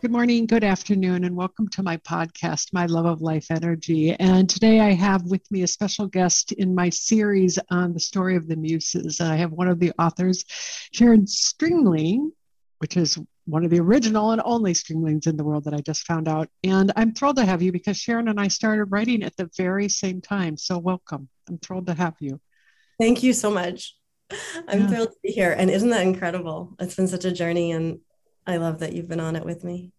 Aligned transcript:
Good 0.00 0.12
morning, 0.12 0.46
good 0.46 0.62
afternoon, 0.62 1.24
and 1.24 1.34
welcome 1.34 1.66
to 1.70 1.82
my 1.82 1.96
podcast, 1.96 2.72
My 2.72 2.86
Love 2.86 3.04
of 3.04 3.20
Life 3.20 3.50
Energy. 3.50 4.12
And 4.12 4.48
today 4.48 4.78
I 4.78 4.92
have 4.92 5.24
with 5.24 5.42
me 5.50 5.64
a 5.64 5.66
special 5.66 6.06
guest 6.06 6.52
in 6.52 6.72
my 6.72 6.88
series 6.88 7.58
on 7.68 7.94
the 7.94 7.98
story 7.98 8.36
of 8.36 8.46
the 8.46 8.54
Muses. 8.54 9.20
I 9.20 9.34
have 9.34 9.50
one 9.50 9.66
of 9.66 9.80
the 9.80 9.90
authors, 9.98 10.44
Sharon 10.92 11.24
Strimling, 11.24 12.30
which 12.78 12.96
is 12.96 13.18
one 13.46 13.64
of 13.64 13.72
the 13.72 13.80
original 13.80 14.30
and 14.30 14.40
only 14.44 14.72
Strimlings 14.72 15.26
in 15.26 15.36
the 15.36 15.42
world 15.42 15.64
that 15.64 15.74
I 15.74 15.80
just 15.80 16.06
found 16.06 16.28
out. 16.28 16.48
And 16.62 16.92
I'm 16.94 17.12
thrilled 17.12 17.38
to 17.38 17.44
have 17.44 17.60
you 17.60 17.72
because 17.72 17.96
Sharon 17.96 18.28
and 18.28 18.38
I 18.38 18.46
started 18.46 18.84
writing 18.92 19.24
at 19.24 19.36
the 19.36 19.50
very 19.56 19.88
same 19.88 20.20
time. 20.20 20.56
So 20.56 20.78
welcome. 20.78 21.28
I'm 21.48 21.58
thrilled 21.58 21.88
to 21.88 21.94
have 21.94 22.14
you. 22.20 22.40
Thank 23.00 23.24
you 23.24 23.32
so 23.32 23.50
much. 23.50 23.96
I'm 24.68 24.82
yeah. 24.82 24.86
thrilled 24.86 25.08
to 25.08 25.18
be 25.24 25.32
here. 25.32 25.56
And 25.58 25.68
isn't 25.68 25.90
that 25.90 26.06
incredible? 26.06 26.76
It's 26.78 26.94
been 26.94 27.08
such 27.08 27.24
a 27.24 27.32
journey 27.32 27.72
and 27.72 27.98
I 28.48 28.56
love 28.56 28.78
that 28.80 28.94
you've 28.94 29.08
been 29.08 29.20
on 29.20 29.36
it 29.36 29.44
with 29.44 29.62
me. 29.62 29.92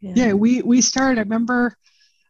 Yeah, 0.00 0.12
yeah 0.14 0.32
we 0.32 0.62
we 0.62 0.80
started. 0.80 1.18
I 1.18 1.22
remember 1.22 1.76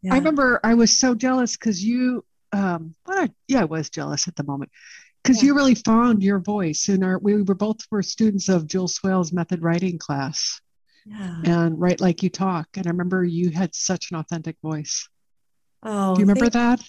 yeah. 0.02 0.14
I 0.14 0.18
remember 0.18 0.58
I 0.64 0.74
was 0.74 0.98
so 0.98 1.14
jealous 1.14 1.56
because 1.56 1.84
you 1.84 2.24
um 2.52 2.94
well, 3.06 3.28
yeah, 3.46 3.60
I 3.60 3.64
was 3.64 3.90
jealous 3.90 4.26
at 4.26 4.36
the 4.36 4.44
moment. 4.44 4.70
Because 5.22 5.42
yeah. 5.42 5.48
you 5.48 5.54
really 5.54 5.74
found 5.74 6.22
your 6.22 6.38
voice 6.38 6.88
and 6.88 7.04
our 7.04 7.18
we 7.18 7.42
were 7.42 7.54
both 7.54 7.80
were 7.90 8.02
students 8.02 8.48
of 8.48 8.66
Jill 8.66 8.88
Swale's 8.88 9.32
method 9.32 9.62
writing 9.62 9.98
class. 9.98 10.60
Yeah. 11.04 11.42
And 11.44 11.80
write 11.80 12.00
like 12.00 12.22
you 12.22 12.30
talk. 12.30 12.68
And 12.76 12.86
I 12.86 12.90
remember 12.90 13.22
you 13.22 13.50
had 13.50 13.74
such 13.74 14.10
an 14.10 14.16
authentic 14.16 14.56
voice. 14.62 15.08
Oh 15.82 16.14
do 16.14 16.20
you 16.20 16.26
remember 16.26 16.48
that? 16.50 16.80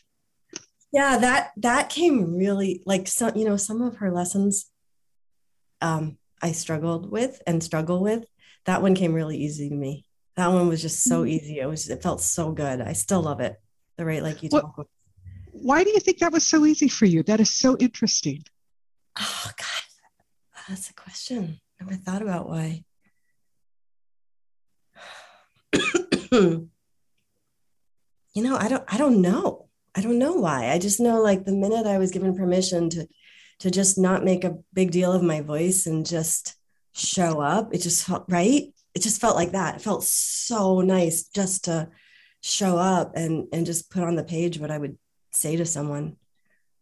Yeah, 0.93 1.17
that 1.17 1.51
that 1.57 1.89
came 1.89 2.37
really 2.37 2.83
like 2.85 3.09
some, 3.09 3.35
you 3.35 3.43
know, 3.43 3.57
some 3.57 3.81
of 3.81 3.97
her 3.97 4.11
lessons 4.11 4.71
um 5.81 6.17
I 6.41 6.51
struggled 6.51 7.11
with 7.11 7.41
and 7.45 7.61
struggle 7.61 8.01
with 8.01 8.25
that 8.67 8.81
one 8.81 8.93
came 8.95 9.13
really 9.13 9.37
easy 9.37 9.69
to 9.69 9.75
me. 9.75 10.05
That 10.35 10.49
one 10.49 10.67
was 10.67 10.81
just 10.81 11.03
so 11.03 11.21
mm-hmm. 11.21 11.29
easy. 11.29 11.59
It 11.59 11.65
was 11.65 11.89
it 11.89 12.03
felt 12.03 12.21
so 12.21 12.51
good. 12.51 12.81
I 12.81 12.93
still 12.93 13.21
love 13.21 13.39
it. 13.39 13.55
The 13.97 14.05
write 14.05 14.21
like 14.21 14.43
you 14.43 14.49
talk. 14.49 14.87
Why 15.51 15.83
do 15.83 15.89
you 15.89 15.99
think 15.99 16.19
that 16.19 16.31
was 16.31 16.45
so 16.45 16.65
easy 16.65 16.87
for 16.87 17.05
you? 17.05 17.23
That 17.23 17.39
is 17.39 17.49
so 17.49 17.75
interesting. 17.79 18.43
Oh 19.19 19.49
God, 19.57 20.65
that's 20.69 20.91
a 20.91 20.93
question. 20.93 21.59
I 21.81 21.85
never 21.85 21.95
thought 21.95 22.21
about 22.21 22.47
why. 22.47 22.83
you 26.31 26.69
know, 28.35 28.57
I 28.57 28.67
don't 28.67 28.83
I 28.87 28.97
don't 28.97 29.21
know. 29.21 29.69
I 29.95 30.01
don't 30.01 30.19
know 30.19 30.33
why. 30.33 30.69
I 30.69 30.77
just 30.77 30.99
know 30.99 31.21
like 31.21 31.45
the 31.45 31.53
minute 31.53 31.87
I 31.87 31.97
was 31.97 32.11
given 32.11 32.35
permission 32.35 32.89
to 32.91 33.07
to 33.59 33.71
just 33.71 33.97
not 33.97 34.23
make 34.23 34.43
a 34.43 34.57
big 34.73 34.91
deal 34.91 35.11
of 35.11 35.23
my 35.23 35.41
voice 35.41 35.87
and 35.87 36.05
just 36.05 36.57
show 36.97 37.39
up. 37.41 37.73
It 37.73 37.81
just 37.81 38.05
felt 38.05 38.25
right. 38.27 38.73
It 38.95 39.01
just 39.01 39.21
felt 39.21 39.35
like 39.35 39.51
that. 39.51 39.75
It 39.75 39.81
felt 39.81 40.03
so 40.03 40.81
nice 40.81 41.25
just 41.25 41.65
to 41.65 41.89
show 42.41 42.77
up 42.77 43.13
and 43.15 43.47
and 43.53 43.65
just 43.65 43.91
put 43.91 44.03
on 44.03 44.15
the 44.15 44.23
page 44.23 44.59
what 44.59 44.71
I 44.71 44.77
would 44.77 44.97
say 45.31 45.55
to 45.57 45.65
someone. 45.65 46.17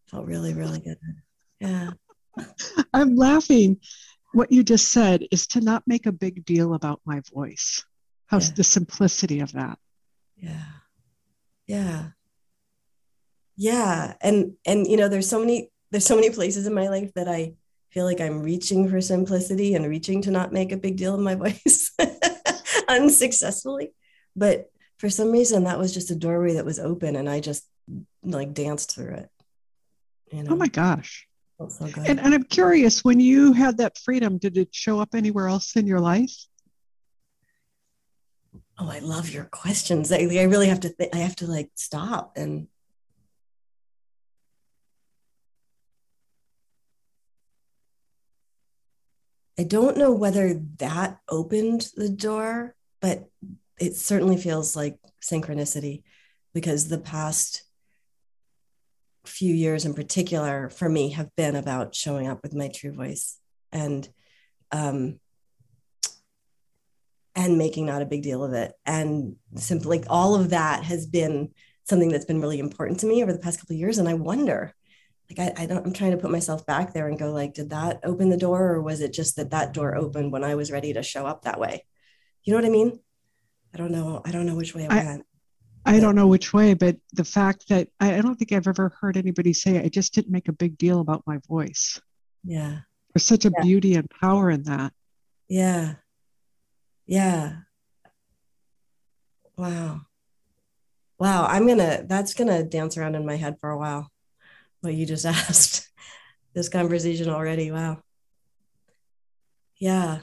Felt 0.08 0.26
really, 0.26 0.54
really 0.54 0.80
good. 0.80 0.98
Yeah. 1.60 1.92
I'm 2.94 3.16
laughing. 3.16 3.80
What 4.34 4.52
you 4.52 4.64
just 4.64 4.92
said 4.92 5.26
is 5.32 5.48
to 5.48 5.62
not 5.62 5.84
make 5.88 6.06
a 6.06 6.12
big 6.12 6.46
deal 6.46 6.74
about 6.74 7.02
my 7.06 7.22
voice. 7.34 7.86
How's 8.28 8.50
yeah. 8.50 8.56
the 8.56 8.64
simplicity 8.64 9.40
of 9.40 9.54
that? 9.54 9.78
Yeah. 10.38 10.66
Yeah. 11.68 12.08
Yeah. 13.58 14.14
And 14.22 14.54
and 14.66 14.88
you 14.88 14.98
know, 14.98 15.08
there's 15.08 15.30
so 15.30 15.40
many 15.40 15.72
there's 15.92 16.06
so 16.06 16.16
many 16.16 16.30
places 16.30 16.68
in 16.68 16.74
my 16.74 16.88
life 16.90 17.14
that 17.16 17.28
I 17.28 17.56
feel 17.96 18.06
like 18.06 18.20
I'm 18.20 18.44
reaching 18.44 18.90
for 18.90 19.00
simplicity 19.00 19.74
and 19.74 19.88
reaching 19.88 20.22
to 20.24 20.32
not 20.32 20.52
make 20.52 20.74
a 20.74 20.78
big 20.78 20.98
deal 20.98 21.16
of 21.16 21.22
my 21.22 21.36
voice 21.44 21.96
unsuccessfully. 22.90 23.94
But 24.36 24.70
for 25.00 25.10
some 25.10 25.32
reason, 25.32 25.64
that 25.64 25.80
was 25.80 25.94
just 25.94 26.12
a 26.12 26.16
doorway 26.16 26.56
that 26.56 26.66
was 26.66 26.78
open, 26.78 27.16
and 27.16 27.30
I 27.30 27.40
just 27.40 27.66
like 28.22 28.54
danced 28.54 28.94
through 28.94 29.14
it. 29.14 29.30
You 30.32 30.40
oh 30.40 30.42
know? 30.42 30.52
Oh 30.52 30.56
my 30.58 30.68
gosh! 30.68 31.26
So 31.70 31.88
and, 32.06 32.20
and 32.20 32.34
I'm 32.34 32.44
curious, 32.44 33.04
when 33.04 33.22
you 33.22 33.54
had 33.54 33.78
that 33.78 33.98
freedom, 33.98 34.38
did 34.38 34.58
it 34.58 34.76
show 34.76 35.00
up 35.00 35.16
anywhere 35.16 35.48
else 35.48 35.78
in 35.78 35.88
your 35.88 36.02
life? 36.02 36.36
Oh, 38.78 38.90
I 38.90 39.00
love 39.00 39.30
your 39.30 39.46
questions. 39.46 40.12
I, 40.12 40.18
I 40.18 40.44
really 40.44 40.68
have 40.68 40.82
to. 40.82 40.90
Th- 40.90 41.12
I 41.14 41.18
have 41.18 41.38
to 41.38 41.48
like 41.48 41.70
stop 41.76 42.34
and 42.36 42.68
I 49.58 49.64
don't 49.64 49.98
know 49.98 50.12
whether 50.12 50.60
that 50.78 51.20
opened 51.30 51.88
the 51.96 52.10
door, 52.10 52.76
but 53.02 53.30
it 53.80 53.96
certainly 53.96 54.38
feels 54.38 54.76
like 54.76 54.98
synchronicity 55.22 56.04
because 56.54 56.88
the 56.88 56.98
past 56.98 57.64
few 59.26 59.54
years 59.54 59.86
in 59.86 59.94
particular 59.94 60.70
for 60.70 60.88
me 60.88 61.12
have 61.12 61.36
been 61.36 61.56
about 61.56 61.96
showing 61.96 62.28
up 62.28 62.42
with 62.44 62.54
my 62.54 62.68
true 62.68 62.94
voice 62.94 63.40
and 63.72 64.08
um, 64.72 65.20
and 67.36 67.58
making 67.58 67.86
not 67.86 68.02
a 68.02 68.06
big 68.06 68.24
deal 68.24 68.44
of 68.44 68.54
it. 68.54 68.74
And 68.86 69.36
simply 69.56 69.98
like 69.98 70.08
all 70.10 70.36
of 70.36 70.52
that 70.52 70.84
has 70.84 71.06
been 71.06 71.50
something 71.86 72.10
that's 72.10 72.26
been 72.26 72.42
really 72.42 72.60
important 72.60 73.00
to 73.00 73.06
me 73.06 73.22
over 73.22 73.32
the 73.32 73.40
past 73.40 73.60
couple 73.60 73.76
of 73.76 73.80
years 73.80 73.98
and 73.98 74.10
i 74.10 74.14
wonder 74.14 74.74
like 75.30 75.40
I, 75.58 75.64
I 75.64 75.66
don't 75.66 75.86
i'm 75.86 75.94
trying 75.94 76.12
to 76.12 76.18
put 76.18 76.32
myself 76.32 76.66
back 76.66 76.94
there 76.94 77.08
and 77.08 77.18
go 77.18 77.32
like 77.32 77.54
did 77.54 77.72
that 77.72 78.00
open 78.04 78.30
the 78.30 78.38
door 78.38 78.72
or 78.74 78.82
was 78.82 79.02
it 79.02 79.14
just 79.14 79.36
that 79.38 79.52
that 79.52 79.74
door 79.74 79.96
opened 79.96 80.32
when 80.32 80.44
i 80.44 80.56
was 80.56 80.72
ready 80.72 80.94
to 80.94 81.04
show 81.04 81.26
up 81.26 81.44
that 81.44 81.60
way 81.60 81.86
you 82.44 82.54
know 82.54 82.58
what 82.58 82.66
i 82.66 82.70
mean 82.70 83.00
i 83.74 83.78
don't 83.78 83.92
know 83.92 84.22
i 84.26 84.32
don't 84.32 84.46
know 84.46 84.56
which 84.56 84.76
way 84.76 84.88
i, 84.88 85.02
I 85.02 85.06
went 85.06 85.26
I 85.88 86.00
don't 86.00 86.16
know 86.16 86.26
which 86.26 86.52
way, 86.52 86.74
but 86.74 86.98
the 87.14 87.24
fact 87.24 87.70
that 87.70 87.90
I, 88.00 88.16
I 88.16 88.22
don't 88.22 88.36
think 88.38 88.52
I've 88.52 88.68
ever 88.68 88.92
heard 89.00 89.18
anybody 89.18 89.54
say 89.54 89.80
I 89.80 89.88
just 89.88 90.16
didn't 90.16 90.32
make 90.32 90.48
a 90.48 90.54
big 90.54 90.80
deal 90.80 91.00
about 91.00 91.22
my 91.28 91.38
voice. 91.48 92.02
Yeah. 92.44 92.80
There's 93.14 93.24
such 93.24 93.46
a 93.46 93.52
yeah. 93.56 93.62
beauty 93.62 93.94
and 93.94 94.10
power 94.10 94.50
in 94.50 94.64
that. 94.64 94.94
Yeah. 95.48 95.94
Yeah. 97.06 97.58
Wow. 99.56 100.02
Wow. 101.20 101.46
I'm 101.46 101.68
to, 101.68 102.04
that's 102.08 102.34
to 102.34 102.64
dance 102.64 102.98
around 102.98 103.14
in 103.14 103.26
my 103.26 103.36
head 103.36 103.58
for 103.62 103.70
a 103.70 103.78
while 103.78 104.10
what 104.86 104.94
you 104.94 105.06
just 105.06 105.26
asked 105.26 105.90
this 106.54 106.70
conversation 106.70 107.30
already. 107.30 107.72
Wow. 107.72 108.02
Yeah. 109.78 110.20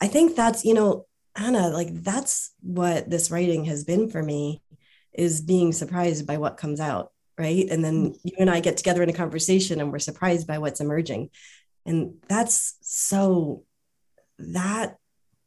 I 0.00 0.06
think 0.06 0.36
that's, 0.36 0.64
you 0.64 0.74
know, 0.74 1.06
Anna, 1.34 1.68
like 1.68 1.88
that's 1.92 2.52
what 2.60 3.10
this 3.10 3.30
writing 3.30 3.64
has 3.64 3.84
been 3.84 4.08
for 4.08 4.22
me 4.22 4.62
is 5.12 5.40
being 5.40 5.72
surprised 5.72 6.26
by 6.26 6.36
what 6.36 6.56
comes 6.56 6.78
out. 6.78 7.12
Right. 7.36 7.66
And 7.70 7.84
then 7.84 8.10
mm-hmm. 8.10 8.18
you 8.22 8.36
and 8.38 8.50
I 8.50 8.60
get 8.60 8.76
together 8.76 9.02
in 9.02 9.10
a 9.10 9.14
conversation 9.14 9.80
and 9.80 9.92
we're 9.92 10.00
surprised 10.00 10.46
by 10.46 10.58
what's 10.58 10.80
emerging. 10.80 11.30
And 11.86 12.14
that's 12.28 12.76
so, 12.82 13.64
that 14.38 14.98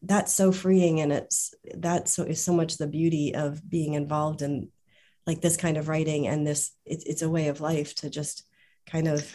that's 0.01 0.33
so 0.33 0.51
freeing 0.51 0.99
and 0.99 1.13
it's 1.13 1.53
that's 1.75 2.13
so 2.13 2.23
is 2.23 2.43
so 2.43 2.53
much 2.53 2.77
the 2.77 2.87
beauty 2.87 3.35
of 3.35 3.67
being 3.69 3.93
involved 3.93 4.41
in 4.41 4.69
like 5.27 5.41
this 5.41 5.57
kind 5.57 5.77
of 5.77 5.87
writing 5.87 6.27
and 6.27 6.45
this 6.45 6.71
it's, 6.85 7.03
it's 7.05 7.21
a 7.21 7.29
way 7.29 7.47
of 7.47 7.61
life 7.61 7.95
to 7.95 8.09
just 8.09 8.43
kind 8.85 9.07
of 9.07 9.31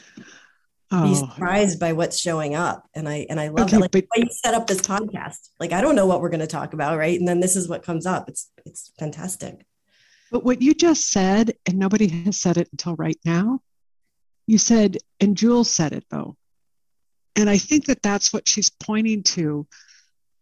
oh. 0.90 1.08
be 1.08 1.14
surprised 1.14 1.78
by 1.78 1.92
what's 1.92 2.18
showing 2.18 2.54
up. 2.54 2.88
And 2.94 3.08
i 3.08 3.26
and 3.28 3.38
i 3.38 3.48
love 3.48 3.68
okay, 3.68 3.76
it. 3.76 3.80
Like 3.80 3.92
but, 3.92 4.04
you 4.16 4.26
set 4.30 4.54
up 4.54 4.66
this 4.66 4.80
podcast? 4.80 5.50
Like 5.60 5.72
i 5.72 5.80
don't 5.80 5.96
know 5.96 6.06
what 6.06 6.20
we're 6.20 6.30
going 6.30 6.40
to 6.40 6.46
talk 6.46 6.72
about 6.74 6.98
right? 6.98 7.18
And 7.18 7.28
then 7.28 7.40
this 7.40 7.56
is 7.56 7.68
what 7.68 7.82
comes 7.82 8.06
up. 8.06 8.28
It's 8.28 8.50
it's 8.64 8.92
fantastic. 8.98 9.64
But 10.30 10.44
what 10.44 10.60
you 10.60 10.74
just 10.74 11.10
said 11.10 11.54
and 11.66 11.78
nobody 11.78 12.08
has 12.08 12.40
said 12.40 12.56
it 12.56 12.68
until 12.72 12.96
right 12.96 13.18
now 13.24 13.60
you 14.46 14.58
said 14.58 14.98
and 15.20 15.36
jules 15.36 15.70
said 15.70 15.92
it 15.92 16.04
though. 16.10 16.36
And 17.36 17.48
i 17.48 17.58
think 17.58 17.86
that 17.86 18.02
that's 18.02 18.32
what 18.32 18.48
she's 18.48 18.70
pointing 18.70 19.22
to 19.22 19.66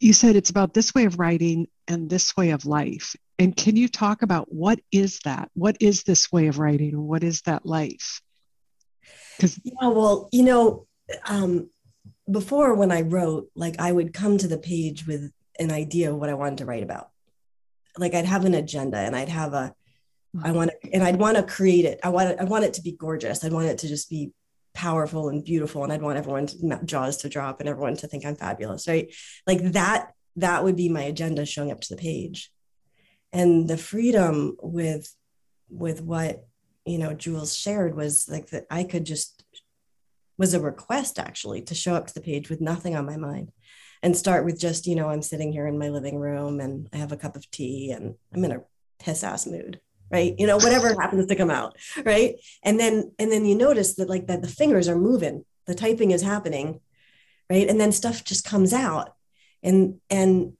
you 0.04 0.12
said 0.12 0.36
it's 0.36 0.50
about 0.50 0.74
this 0.74 0.94
way 0.94 1.04
of 1.04 1.18
writing 1.18 1.66
and 1.88 2.08
this 2.08 2.36
way 2.36 2.50
of 2.50 2.66
life 2.66 3.16
and 3.38 3.56
can 3.56 3.76
you 3.76 3.88
talk 3.88 4.22
about 4.22 4.52
what 4.52 4.80
is 4.92 5.18
that? 5.24 5.50
What 5.54 5.76
is 5.80 6.04
this 6.04 6.30
way 6.30 6.46
of 6.46 6.58
writing? 6.58 7.06
What 7.06 7.24
is 7.24 7.42
that 7.42 7.66
life? 7.66 8.20
Because 9.36 9.60
yeah, 9.64 9.88
well, 9.88 10.28
you 10.32 10.44
know, 10.44 10.86
um, 11.28 11.68
before 12.30 12.74
when 12.74 12.92
I 12.92 13.02
wrote, 13.02 13.50
like 13.56 13.80
I 13.80 13.90
would 13.90 14.14
come 14.14 14.38
to 14.38 14.48
the 14.48 14.58
page 14.58 15.06
with 15.06 15.32
an 15.58 15.72
idea 15.72 16.10
of 16.10 16.16
what 16.16 16.30
I 16.30 16.34
wanted 16.34 16.58
to 16.58 16.64
write 16.64 16.82
about. 16.82 17.10
Like 17.98 18.14
I'd 18.14 18.24
have 18.24 18.44
an 18.44 18.54
agenda 18.54 18.98
and 18.98 19.16
I'd 19.16 19.28
have 19.28 19.52
a, 19.52 19.74
I 20.42 20.52
want 20.52 20.70
to, 20.70 20.92
and 20.92 21.02
I'd 21.02 21.18
want 21.18 21.36
to 21.36 21.42
create 21.42 21.84
it. 21.84 22.00
I 22.02 22.08
want 22.08 22.30
it, 22.30 22.40
I 22.40 22.44
want 22.44 22.64
it 22.64 22.74
to 22.74 22.82
be 22.82 22.92
gorgeous. 22.92 23.44
I'd 23.44 23.52
want 23.52 23.66
it 23.66 23.78
to 23.78 23.88
just 23.88 24.08
be 24.08 24.32
powerful 24.74 25.28
and 25.28 25.44
beautiful. 25.44 25.84
And 25.84 25.92
I'd 25.92 26.02
want 26.02 26.18
everyone's 26.18 26.54
jaws 26.84 27.18
to 27.18 27.28
drop 27.28 27.60
and 27.60 27.68
everyone 27.68 27.96
to 27.96 28.08
think 28.08 28.24
I'm 28.24 28.36
fabulous. 28.36 28.86
Right. 28.86 29.14
Like 29.46 29.62
that, 29.72 30.12
that 30.36 30.64
would 30.64 30.76
be 30.76 30.88
my 30.88 31.02
agenda 31.02 31.46
showing 31.46 31.70
up 31.70 31.80
to 31.82 31.94
the 31.94 32.00
page. 32.00 32.50
And 33.32 33.68
the 33.68 33.76
freedom 33.76 34.56
with, 34.60 35.14
with 35.68 36.02
what, 36.02 36.46
you 36.84 36.98
know, 36.98 37.14
Jules 37.14 37.56
shared 37.56 37.96
was 37.96 38.28
like 38.28 38.48
that 38.50 38.66
I 38.70 38.84
could 38.84 39.06
just, 39.06 39.44
was 40.36 40.54
a 40.54 40.60
request 40.60 41.18
actually 41.18 41.62
to 41.62 41.74
show 41.74 41.94
up 41.94 42.08
to 42.08 42.14
the 42.14 42.20
page 42.20 42.50
with 42.50 42.60
nothing 42.60 42.94
on 42.94 43.06
my 43.06 43.16
mind 43.16 43.52
and 44.02 44.16
start 44.16 44.44
with 44.44 44.60
just, 44.60 44.86
you 44.86 44.96
know, 44.96 45.08
I'm 45.08 45.22
sitting 45.22 45.52
here 45.52 45.66
in 45.66 45.78
my 45.78 45.88
living 45.88 46.18
room 46.18 46.60
and 46.60 46.88
I 46.92 46.98
have 46.98 47.12
a 47.12 47.16
cup 47.16 47.36
of 47.36 47.50
tea 47.50 47.90
and 47.90 48.16
I'm 48.34 48.44
in 48.44 48.52
a 48.52 48.62
piss 48.98 49.24
ass 49.24 49.46
mood 49.46 49.80
right? 50.14 50.34
You 50.38 50.46
know 50.46 50.56
whatever 50.56 50.88
happens 51.00 51.26
to 51.26 51.36
come 51.36 51.50
out 51.50 51.76
right? 52.04 52.36
And 52.62 52.78
then 52.78 53.12
and 53.18 53.30
then 53.32 53.44
you 53.44 53.56
notice 53.56 53.96
that 53.96 54.08
like 54.08 54.28
that 54.28 54.42
the 54.42 54.56
fingers 54.60 54.88
are 54.88 54.96
moving 55.10 55.44
the 55.66 55.74
typing 55.74 56.10
is 56.12 56.22
happening 56.22 56.80
right? 57.50 57.68
And 57.68 57.80
then 57.80 57.92
stuff 57.92 58.24
just 58.24 58.44
comes 58.44 58.72
out. 58.72 59.14
And 59.62 60.00
and 60.10 60.54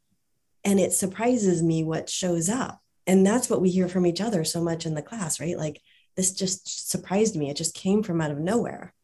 and 0.64 0.80
it 0.80 0.92
surprises 0.92 1.62
me 1.62 1.84
what 1.84 2.08
shows 2.08 2.48
up. 2.48 2.80
And 3.06 3.26
that's 3.26 3.50
what 3.50 3.60
we 3.60 3.70
hear 3.70 3.88
from 3.88 4.06
each 4.06 4.20
other 4.20 4.44
so 4.44 4.62
much 4.62 4.86
in 4.86 4.94
the 4.94 5.02
class 5.02 5.40
right? 5.40 5.58
Like 5.58 5.80
this 6.16 6.32
just 6.32 6.90
surprised 6.90 7.36
me. 7.36 7.50
It 7.50 7.56
just 7.56 7.74
came 7.74 8.02
from 8.02 8.20
out 8.20 8.30
of 8.30 8.38
nowhere. 8.38 8.94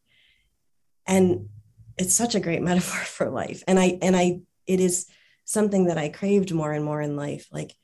And 1.05 1.49
it's 1.97 2.13
such 2.13 2.35
a 2.35 2.39
great 2.39 2.61
metaphor 2.69 3.03
for 3.05 3.29
life. 3.29 3.63
And 3.67 3.79
i 3.79 3.97
and 4.01 4.15
i 4.15 4.41
it 4.67 4.79
is 4.79 5.07
something 5.45 5.85
that 5.85 5.97
i 5.97 6.09
craved 6.09 6.53
more 6.53 6.71
and 6.71 6.85
more 6.85 7.01
in 7.01 7.15
life. 7.15 7.47
Like 7.51 7.75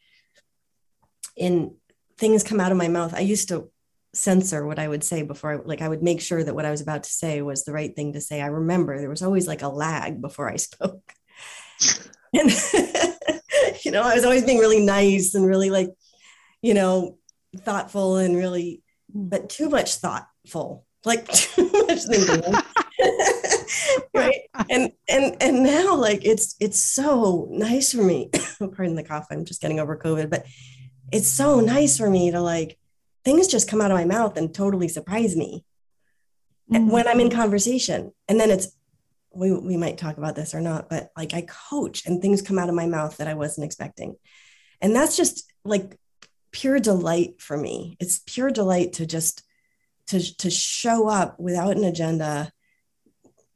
in 1.35 1.75
things 2.17 2.43
come 2.43 2.59
out 2.59 2.71
of 2.71 2.77
my 2.77 2.87
mouth. 2.87 3.13
I 3.13 3.19
used 3.19 3.49
to 3.49 3.69
censor 4.13 4.65
what 4.65 4.79
i 4.79 4.87
would 4.87 5.03
say 5.03 5.21
before 5.21 5.51
I, 5.51 5.55
like 5.57 5.81
i 5.81 5.87
would 5.87 6.01
make 6.01 6.21
sure 6.21 6.43
that 6.43 6.55
what 6.55 6.65
i 6.65 6.71
was 6.71 6.81
about 6.81 7.03
to 7.03 7.09
say 7.09 7.41
was 7.41 7.65
the 7.65 7.73
right 7.73 7.95
thing 7.95 8.13
to 8.13 8.21
say. 8.21 8.41
I 8.41 8.47
remember 8.47 8.97
there 8.97 9.09
was 9.09 9.21
always 9.21 9.47
like 9.47 9.61
a 9.61 9.67
lag 9.67 10.21
before 10.21 10.49
i 10.49 10.55
spoke. 10.55 11.13
And 12.33 12.51
you 13.85 13.91
know 13.91 14.01
i 14.01 14.13
was 14.15 14.25
always 14.25 14.43
being 14.43 14.57
really 14.57 14.83
nice 14.83 15.33
and 15.33 15.45
really 15.45 15.69
like 15.69 15.89
you 16.61 16.73
know 16.73 17.17
thoughtful 17.59 18.17
and 18.17 18.35
really 18.35 18.83
but 19.13 19.49
too 19.49 19.69
much 19.69 19.95
thoughtful 19.95 20.85
like 21.05 21.27
too 21.31 21.69
much 21.87 22.03
thinking. 22.03 22.53
Right? 24.13 24.41
And 24.69 24.91
and 25.07 25.35
and 25.41 25.63
now 25.63 25.95
like 25.95 26.25
it's 26.25 26.55
it's 26.59 26.79
so 26.79 27.47
nice 27.51 27.91
for 27.91 28.01
me. 28.01 28.31
Pardon 28.59 28.95
the 28.95 29.03
cough. 29.03 29.27
I'm 29.29 29.45
just 29.45 29.61
getting 29.61 29.79
over 29.79 29.97
covid 29.97 30.29
but 30.29 30.45
it's 31.11 31.27
so 31.27 31.59
nice 31.59 31.97
for 31.97 32.09
me 32.09 32.31
to 32.31 32.41
like 32.41 32.77
things 33.23 33.47
just 33.47 33.69
come 33.69 33.81
out 33.81 33.91
of 33.91 33.97
my 33.97 34.05
mouth 34.05 34.37
and 34.37 34.53
totally 34.53 34.87
surprise 34.87 35.35
me 35.35 35.63
mm-hmm. 36.71 36.89
when 36.89 37.07
i'm 37.07 37.19
in 37.19 37.29
conversation 37.29 38.11
and 38.27 38.39
then 38.39 38.49
it's 38.49 38.69
we, 39.33 39.51
we 39.53 39.77
might 39.77 39.97
talk 39.97 40.17
about 40.17 40.35
this 40.35 40.55
or 40.55 40.61
not 40.61 40.89
but 40.89 41.11
like 41.15 41.33
i 41.33 41.41
coach 41.41 42.05
and 42.05 42.21
things 42.21 42.41
come 42.41 42.57
out 42.57 42.69
of 42.69 42.75
my 42.75 42.87
mouth 42.87 43.17
that 43.17 43.27
i 43.27 43.33
wasn't 43.33 43.65
expecting 43.65 44.15
and 44.81 44.95
that's 44.95 45.17
just 45.17 45.51
like 45.63 45.97
pure 46.51 46.79
delight 46.79 47.41
for 47.41 47.57
me 47.57 47.97
it's 47.99 48.21
pure 48.25 48.49
delight 48.49 48.93
to 48.93 49.05
just 49.05 49.43
to 50.07 50.35
to 50.37 50.49
show 50.49 51.07
up 51.07 51.39
without 51.39 51.75
an 51.75 51.83
agenda 51.83 52.51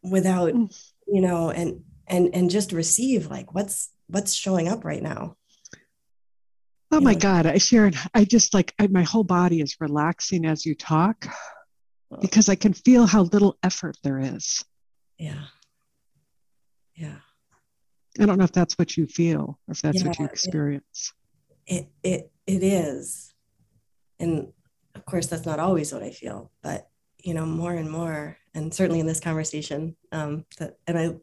without 0.03 0.53
mm. 0.53 0.91
you 1.07 1.21
know 1.21 1.49
and 1.49 1.83
and 2.07 2.35
and 2.35 2.49
just 2.49 2.71
receive 2.71 3.27
like 3.27 3.53
what's 3.53 3.89
what's 4.07 4.33
showing 4.33 4.67
up 4.67 4.83
right 4.83 5.01
now 5.01 5.35
oh 6.91 6.99
my 6.99 7.13
god 7.13 7.45
i 7.45 7.57
sharon 7.57 7.93
i 8.13 8.23
just 8.25 8.53
like 8.53 8.73
I, 8.79 8.87
my 8.87 9.03
whole 9.03 9.23
body 9.23 9.61
is 9.61 9.77
relaxing 9.79 10.45
as 10.45 10.65
you 10.65 10.75
talk 10.75 11.27
because 12.21 12.49
i 12.49 12.55
can 12.55 12.73
feel 12.73 13.05
how 13.05 13.23
little 13.23 13.57
effort 13.63 13.97
there 14.03 14.19
is. 14.19 14.65
Yeah. 15.17 15.45
Yeah. 16.95 17.17
I 18.19 18.25
don't 18.25 18.37
know 18.37 18.43
if 18.43 18.51
that's 18.51 18.77
what 18.77 18.97
you 18.97 19.07
feel 19.07 19.59
or 19.67 19.71
if 19.71 19.81
that's 19.81 20.01
yeah, 20.01 20.07
what 20.07 20.19
you 20.19 20.25
experience 20.25 21.13
it, 21.67 21.87
it 22.03 22.31
it 22.47 22.61
it 22.61 22.63
is. 22.63 23.33
And 24.19 24.51
of 24.95 25.05
course 25.05 25.27
that's 25.27 25.45
not 25.45 25.59
always 25.59 25.93
what 25.93 26.03
i 26.03 26.11
feel 26.11 26.51
but 26.61 26.89
you 27.23 27.33
know 27.33 27.45
more 27.45 27.73
and 27.73 27.89
more 27.89 28.37
and 28.53 28.73
certainly 28.73 28.99
in 28.99 29.05
this 29.05 29.21
conversation 29.21 29.95
um, 30.11 30.45
that 30.57 30.77
and 30.87 30.97
I 30.97 31.15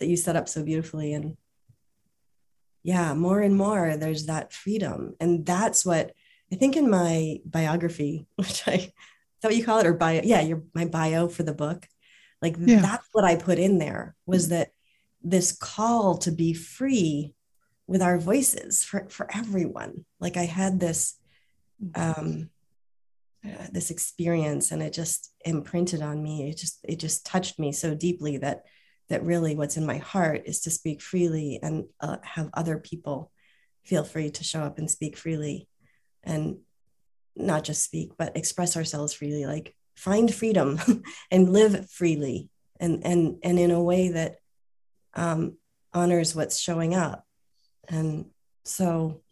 that 0.00 0.08
you 0.08 0.16
set 0.16 0.34
up 0.34 0.48
so 0.48 0.64
beautifully 0.64 1.12
and 1.12 1.36
yeah 2.82 3.14
more 3.14 3.40
and 3.40 3.56
more 3.56 3.96
there's 3.96 4.26
that 4.26 4.52
freedom. 4.52 5.14
And 5.20 5.44
that's 5.46 5.84
what 5.84 6.12
I 6.52 6.56
think 6.56 6.76
in 6.76 6.90
my 6.90 7.38
biography 7.44 8.26
which 8.36 8.66
I 8.66 8.74
is 8.74 8.90
that 9.42 9.48
what 9.48 9.56
you 9.56 9.64
call 9.64 9.78
it? 9.78 9.86
Or 9.86 9.94
bio 9.94 10.20
yeah 10.22 10.40
your 10.40 10.62
my 10.74 10.84
bio 10.84 11.28
for 11.28 11.42
the 11.42 11.54
book. 11.54 11.86
Like 12.40 12.56
yeah. 12.58 12.80
that's 12.80 13.08
what 13.12 13.24
I 13.24 13.36
put 13.36 13.58
in 13.58 13.78
there 13.78 14.16
was 14.26 14.48
that 14.48 14.70
this 15.22 15.52
call 15.52 16.18
to 16.18 16.32
be 16.32 16.52
free 16.52 17.34
with 17.86 18.02
our 18.02 18.18
voices 18.18 18.82
for 18.82 19.06
for 19.08 19.28
everyone. 19.34 20.04
Like 20.20 20.36
I 20.36 20.44
had 20.44 20.80
this 20.80 21.16
um 21.94 22.50
uh, 23.44 23.66
this 23.72 23.90
experience 23.90 24.70
and 24.70 24.82
it 24.82 24.92
just 24.92 25.32
imprinted 25.44 26.00
on 26.00 26.22
me. 26.22 26.48
It 26.48 26.56
just 26.56 26.78
it 26.84 26.98
just 27.00 27.26
touched 27.26 27.58
me 27.58 27.72
so 27.72 27.94
deeply 27.94 28.38
that 28.38 28.64
that 29.12 29.24
really 29.24 29.54
what's 29.54 29.76
in 29.76 29.86
my 29.86 29.98
heart 29.98 30.42
is 30.46 30.60
to 30.60 30.70
speak 30.70 31.00
freely 31.00 31.58
and 31.62 31.84
uh, 32.00 32.16
have 32.22 32.50
other 32.54 32.78
people 32.78 33.30
feel 33.84 34.04
free 34.04 34.30
to 34.30 34.44
show 34.44 34.60
up 34.60 34.78
and 34.78 34.90
speak 34.90 35.16
freely 35.16 35.68
and 36.24 36.58
not 37.36 37.64
just 37.64 37.82
speak 37.82 38.12
but 38.18 38.36
express 38.36 38.76
ourselves 38.76 39.12
freely 39.14 39.46
like 39.46 39.74
find 39.96 40.34
freedom 40.34 40.80
and 41.30 41.52
live 41.52 41.88
freely 41.90 42.48
and 42.80 43.04
and 43.04 43.38
and 43.42 43.58
in 43.58 43.70
a 43.70 43.82
way 43.82 44.08
that 44.08 44.36
um, 45.14 45.56
honors 45.92 46.34
what's 46.34 46.58
showing 46.58 46.94
up. 46.94 47.24
And 47.88 48.26
so 48.64 49.22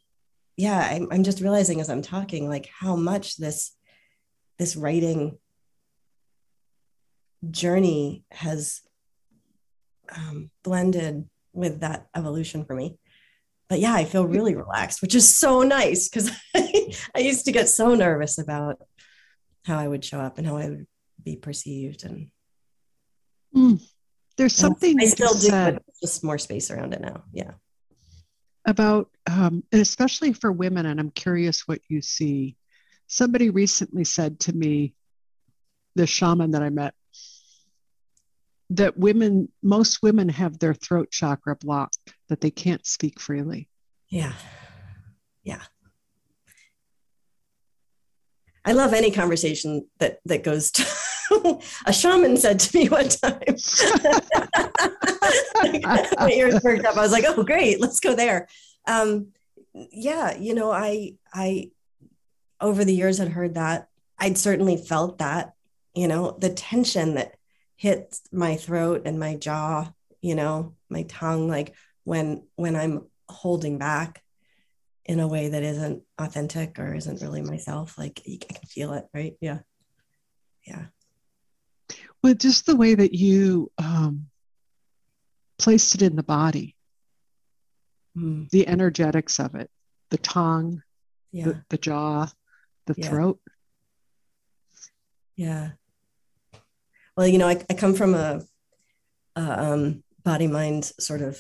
yeah 0.61 0.89
I'm, 0.91 1.09
I'm 1.11 1.25
just 1.25 1.41
realizing 1.41 1.81
as 1.81 1.89
i'm 1.89 2.03
talking 2.03 2.49
like 2.49 2.69
how 2.79 2.95
much 2.95 3.37
this 3.39 3.75
this 4.59 4.77
writing 4.77 5.39
journey 7.51 8.25
has 8.31 8.83
um, 10.17 10.51
blended 10.63 11.29
with 11.53 11.81
that 11.81 12.07
evolution 12.17 12.65
for 12.65 12.75
me. 12.75 12.99
But 13.69 13.81
yeah, 13.81 13.95
I 13.95 14.05
feel 14.05 14.27
really 14.27 14.55
relaxed, 14.55 15.01
which 15.01 15.15
is 15.15 15.37
so 15.37 15.63
nice 15.63 16.09
because 16.09 16.31
I, 16.57 16.93
I 17.15 17.21
used 17.21 17.45
to 17.45 17.53
get 17.53 17.69
so 17.69 17.95
nervous 17.95 18.39
about 18.39 18.81
how 19.65 19.79
I 19.79 19.87
would 19.87 20.05
show 20.05 20.19
up 20.19 20.39
and 20.39 20.47
how 20.47 20.57
I 20.57 20.69
would 20.69 20.87
be 21.23 21.37
perceived. 21.37 22.05
And 22.05 22.31
mm. 23.55 23.81
there's 24.37 24.57
something 24.57 25.01
I 25.01 25.07
still 25.07 25.35
do, 25.35 25.51
but 25.51 25.83
just 26.01 26.25
more 26.25 26.39
space 26.39 26.71
around 26.71 26.95
it 26.95 27.01
now. 27.01 27.23
Yeah. 27.33 27.53
About, 28.67 29.09
um, 29.29 29.63
and 29.71 29.81
especially 29.81 30.33
for 30.33 30.51
women, 30.51 30.87
and 30.87 30.99
I'm 30.99 31.11
curious 31.11 31.69
what 31.69 31.81
you 31.89 32.03
see 32.03 32.57
Somebody 33.13 33.51
recently 33.51 34.05
said 34.05 34.39
to 34.41 34.53
me, 34.53 34.95
the 35.97 36.07
shaman 36.07 36.53
that 36.53 36.63
I 36.63 36.71
met, 36.71 36.95
that 38.71 38.97
women, 38.97 39.51
most 39.63 40.03
women 40.03 40.29
have 40.29 40.59
their 40.59 40.75
throat 40.75 41.11
chakra 41.11 41.57
blocked, 41.57 41.99
that 42.29 42.41
they 42.41 42.51
can't 42.51 42.87
speak 42.87 43.21
freely. 43.21 43.69
Yeah. 44.09 44.33
Yeah. 45.43 45.63
I 48.65 48.73
love 48.73 48.93
any 48.93 49.11
conversation 49.11 49.89
that 49.99 50.21
that 50.27 50.45
goes 50.45 50.71
to 50.73 50.87
a 51.87 51.93
shaman 51.93 52.37
said 52.37 52.61
to 52.61 52.79
me 52.79 52.89
one 52.89 53.09
time. 53.09 53.41
my 56.19 56.31
ears 56.33 56.61
perked 56.61 56.85
up. 56.85 56.97
I 56.97 57.01
was 57.01 57.13
like, 57.13 57.25
"Oh, 57.27 57.43
great, 57.43 57.81
let's 57.81 58.01
go 58.01 58.15
there." 58.15 58.49
Um, 58.87 59.29
yeah, 59.73 60.37
you 60.37 60.55
know, 60.55 60.71
I 60.71 61.15
I 61.33 61.71
over 62.61 62.85
the 62.85 62.95
years 62.95 63.19
had 63.19 63.29
heard 63.29 63.55
that. 63.55 63.89
I'd 64.19 64.37
certainly 64.37 64.77
felt 64.77 65.19
that, 65.19 65.55
you 65.95 66.07
know, 66.07 66.37
the 66.39 66.51
tension 66.51 67.15
that 67.15 67.37
hits 67.81 68.21
my 68.31 68.57
throat 68.57 69.03
and 69.07 69.19
my 69.19 69.37
jaw, 69.37 69.91
you 70.21 70.35
know, 70.35 70.75
my 70.91 71.03
tongue, 71.05 71.49
like 71.49 71.75
when 72.05 72.47
when 72.55 72.77
I'm 72.77 73.07
holding 73.27 73.79
back 73.79 74.23
in 75.07 75.19
a 75.19 75.27
way 75.27 75.49
that 75.49 75.63
isn't 75.63 76.03
authentic 76.19 76.79
or 76.79 76.95
isn't 76.95 77.23
really 77.23 77.41
myself, 77.41 77.97
like 77.97 78.21
you 78.27 78.39
can 78.39 78.59
feel 78.69 78.93
it, 78.93 79.07
right? 79.15 79.35
Yeah. 79.41 79.61
Yeah. 80.67 80.85
Well, 82.23 82.35
just 82.35 82.67
the 82.67 82.77
way 82.77 82.95
that 82.95 83.15
you 83.15 83.73
um, 83.79 84.27
placed 85.59 85.95
it 85.95 86.03
in 86.03 86.17
the 86.17 86.23
body, 86.23 86.77
mm. 88.15 88.51
the 88.51 88.69
energetics 88.69 89.41
of 89.41 89.55
it, 89.55 89.71
the 90.11 90.19
tongue, 90.19 90.83
yeah. 91.33 91.45
the, 91.47 91.65
the 91.71 91.79
jaw, 91.79 92.27
the 92.87 92.95
yeah. 92.99 93.09
throat. 93.09 93.41
Yeah. 95.35 95.71
Well, 97.21 97.29
you 97.29 97.37
know, 97.37 97.49
I, 97.49 97.63
I 97.69 97.75
come 97.75 97.93
from 97.93 98.15
a, 98.15 98.41
a 99.37 99.63
um, 99.63 100.03
body 100.25 100.47
mind 100.47 100.87
sort 100.87 101.21
of 101.21 101.39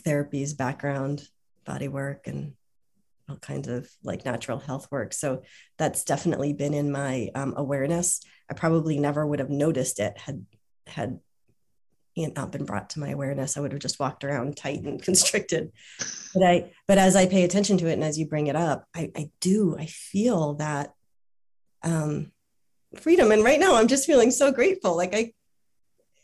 therapies 0.00 0.56
background, 0.56 1.28
body 1.66 1.86
work, 1.86 2.26
and 2.28 2.54
all 3.28 3.36
kinds 3.36 3.68
of 3.68 3.90
like 4.02 4.24
natural 4.24 4.58
health 4.58 4.88
work. 4.90 5.12
So 5.12 5.42
that's 5.76 6.04
definitely 6.04 6.54
been 6.54 6.72
in 6.72 6.90
my 6.90 7.28
um, 7.34 7.52
awareness. 7.58 8.22
I 8.50 8.54
probably 8.54 8.98
never 8.98 9.26
would 9.26 9.38
have 9.38 9.50
noticed 9.50 10.00
it 10.00 10.16
had 10.16 10.46
had 10.86 11.20
not 12.16 12.50
been 12.50 12.64
brought 12.64 12.88
to 12.90 13.00
my 13.00 13.10
awareness. 13.10 13.58
I 13.58 13.60
would 13.60 13.72
have 13.72 13.82
just 13.82 14.00
walked 14.00 14.24
around 14.24 14.56
tight 14.56 14.80
and 14.80 15.02
constricted. 15.02 15.72
But 16.32 16.42
I 16.42 16.72
but 16.88 16.96
as 16.96 17.16
I 17.16 17.26
pay 17.26 17.44
attention 17.44 17.76
to 17.76 17.86
it 17.86 17.92
and 17.92 18.04
as 18.04 18.18
you 18.18 18.26
bring 18.28 18.46
it 18.46 18.56
up, 18.56 18.86
I, 18.94 19.12
I 19.14 19.30
do 19.42 19.76
I 19.78 19.84
feel 19.84 20.54
that 20.54 20.94
um, 21.82 22.32
freedom. 22.96 23.32
And 23.32 23.44
write 23.44 23.60
now 23.60 23.76
I'm 23.76 23.88
just 23.88 24.06
feeling 24.06 24.30
so 24.30 24.52
grateful. 24.52 24.96
Like 24.96 25.14
I 25.14 25.32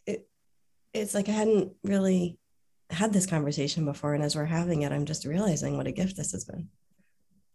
it, 0.07 0.29
it's 0.93 1.15
like 1.15 1.29
I 1.29 1.33
hadn't 1.33 1.73
really 1.83 2.39
had 2.91 3.13
this 3.13 3.27
conversation 3.27 3.85
before. 3.85 4.15
And 4.15 4.23
as 4.23 4.35
we're 4.35 4.45
having 4.45 4.83
it, 4.83 4.93
I'm 4.93 5.05
just 5.05 5.25
realizing 5.25 5.77
what 5.77 5.87
a 5.87 5.93
gift 5.93 6.17
this 6.17 6.33
has 6.33 6.45
been 6.45 6.69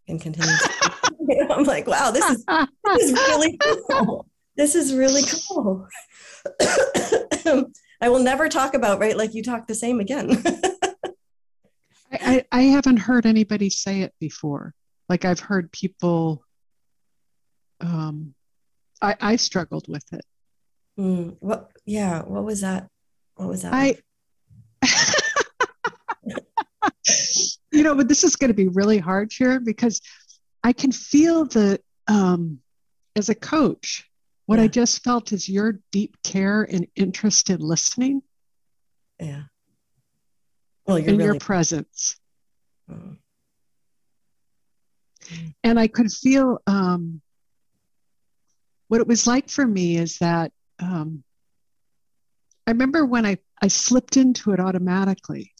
and 0.08 0.20
continue. 0.20 0.54
I'm 1.50 1.64
like, 1.64 1.86
wow, 1.86 2.10
this 2.10 2.24
is, 2.24 2.44
this 2.44 3.02
is 3.02 3.12
really 3.12 3.58
cool. 3.90 4.26
This 4.56 4.74
is 4.74 4.94
really 4.94 5.22
cool. 5.48 5.88
I 8.00 8.08
will 8.08 8.20
never 8.20 8.48
talk 8.48 8.74
about 8.74 9.00
right 9.00 9.16
like 9.16 9.34
you 9.34 9.42
talk 9.42 9.66
the 9.66 9.74
same 9.74 10.00
again. 10.00 10.42
I, 12.12 12.44
I 12.52 12.62
haven't 12.62 12.98
heard 12.98 13.26
anybody 13.26 13.70
say 13.70 14.02
it 14.02 14.14
before. 14.20 14.74
Like 15.08 15.24
I've 15.24 15.40
heard 15.40 15.72
people 15.72 16.44
um 17.80 18.34
I, 19.04 19.16
I 19.20 19.36
struggled 19.36 19.86
with 19.88 20.04
it. 20.12 20.24
Mm, 20.98 21.36
what 21.40 21.70
yeah, 21.84 22.22
what 22.22 22.44
was 22.44 22.60
that? 22.62 22.88
What 23.36 23.48
was 23.48 23.62
that? 23.62 23.74
I 23.74 23.96
you 27.72 27.82
know, 27.82 27.94
but 27.94 28.08
this 28.08 28.24
is 28.24 28.36
going 28.36 28.48
to 28.48 28.54
be 28.54 28.68
really 28.68 28.98
hard 28.98 29.32
here 29.32 29.60
because 29.60 30.00
I 30.62 30.72
can 30.72 30.92
feel 30.92 31.44
the, 31.44 31.80
um, 32.06 32.60
as 33.16 33.28
a 33.28 33.34
coach, 33.34 34.08
what 34.46 34.58
yeah. 34.58 34.64
I 34.64 34.68
just 34.68 35.02
felt 35.02 35.32
is 35.32 35.48
your 35.48 35.80
deep 35.90 36.16
care 36.22 36.62
and 36.62 36.86
interest 36.96 37.50
in 37.50 37.60
listening. 37.60 38.22
Yeah. 39.20 39.42
Well, 40.86 40.98
you're 40.98 41.08
and 41.10 41.18
really- 41.18 41.30
your 41.32 41.40
presence. 41.40 42.16
Mm. 42.90 43.18
And 45.62 45.80
I 45.80 45.88
could 45.88 46.12
feel 46.12 46.58
um, 46.66 47.22
what 48.94 49.00
it 49.00 49.08
was 49.08 49.26
like 49.26 49.48
for 49.48 49.66
me 49.66 49.96
is 49.96 50.18
that 50.18 50.52
um, 50.78 51.24
I 52.66 52.70
remember 52.70 53.04
when 53.04 53.26
I, 53.26 53.38
I 53.60 53.66
slipped 53.66 54.16
into 54.16 54.52
it 54.52 54.60
automatically 54.60 55.54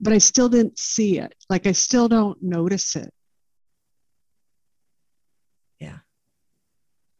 but 0.00 0.12
I 0.12 0.18
still 0.18 0.48
didn't 0.48 0.78
see 0.78 1.18
it. 1.18 1.34
Like 1.48 1.66
I 1.66 1.72
still 1.72 2.08
don't 2.08 2.42
notice 2.42 2.96
it. 2.96 3.12
Yeah. 5.80 5.98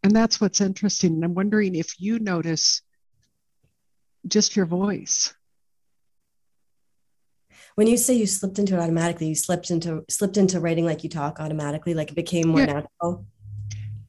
And 0.03 0.15
that's 0.15 0.41
what's 0.41 0.61
interesting. 0.61 1.15
And 1.15 1.25
I'm 1.25 1.35
wondering 1.35 1.75
if 1.75 2.01
you 2.01 2.19
notice 2.19 2.83
just 4.27 4.57
your 4.57 4.67
voice. 4.67 5.35
When 7.77 7.87
you 7.87 7.97
say 7.97 8.15
you 8.15 8.27
slipped 8.27 8.59
into 8.59 8.75
it 8.75 8.81
automatically, 8.81 9.29
you 9.29 9.35
slipped 9.35 9.71
into 9.71 10.03
slipped 10.09 10.39
into 10.39 10.61
writing 10.61 10.87
like 10.87 11.05
you 11.05 11.11
talk 11.11 11.41
automatically, 11.41 11.93
like 11.93 12.11
it 12.11 12.15
became 12.15 12.49
more 12.49 12.61
yeah. 12.61 12.67
natural. 12.67 13.27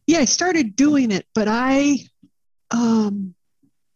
Yeah, 0.07 0.19
I 0.19 0.25
started 0.25 0.75
doing 0.75 1.11
it, 1.11 1.25
but 1.35 1.47
I 1.47 1.99
um 2.71 3.35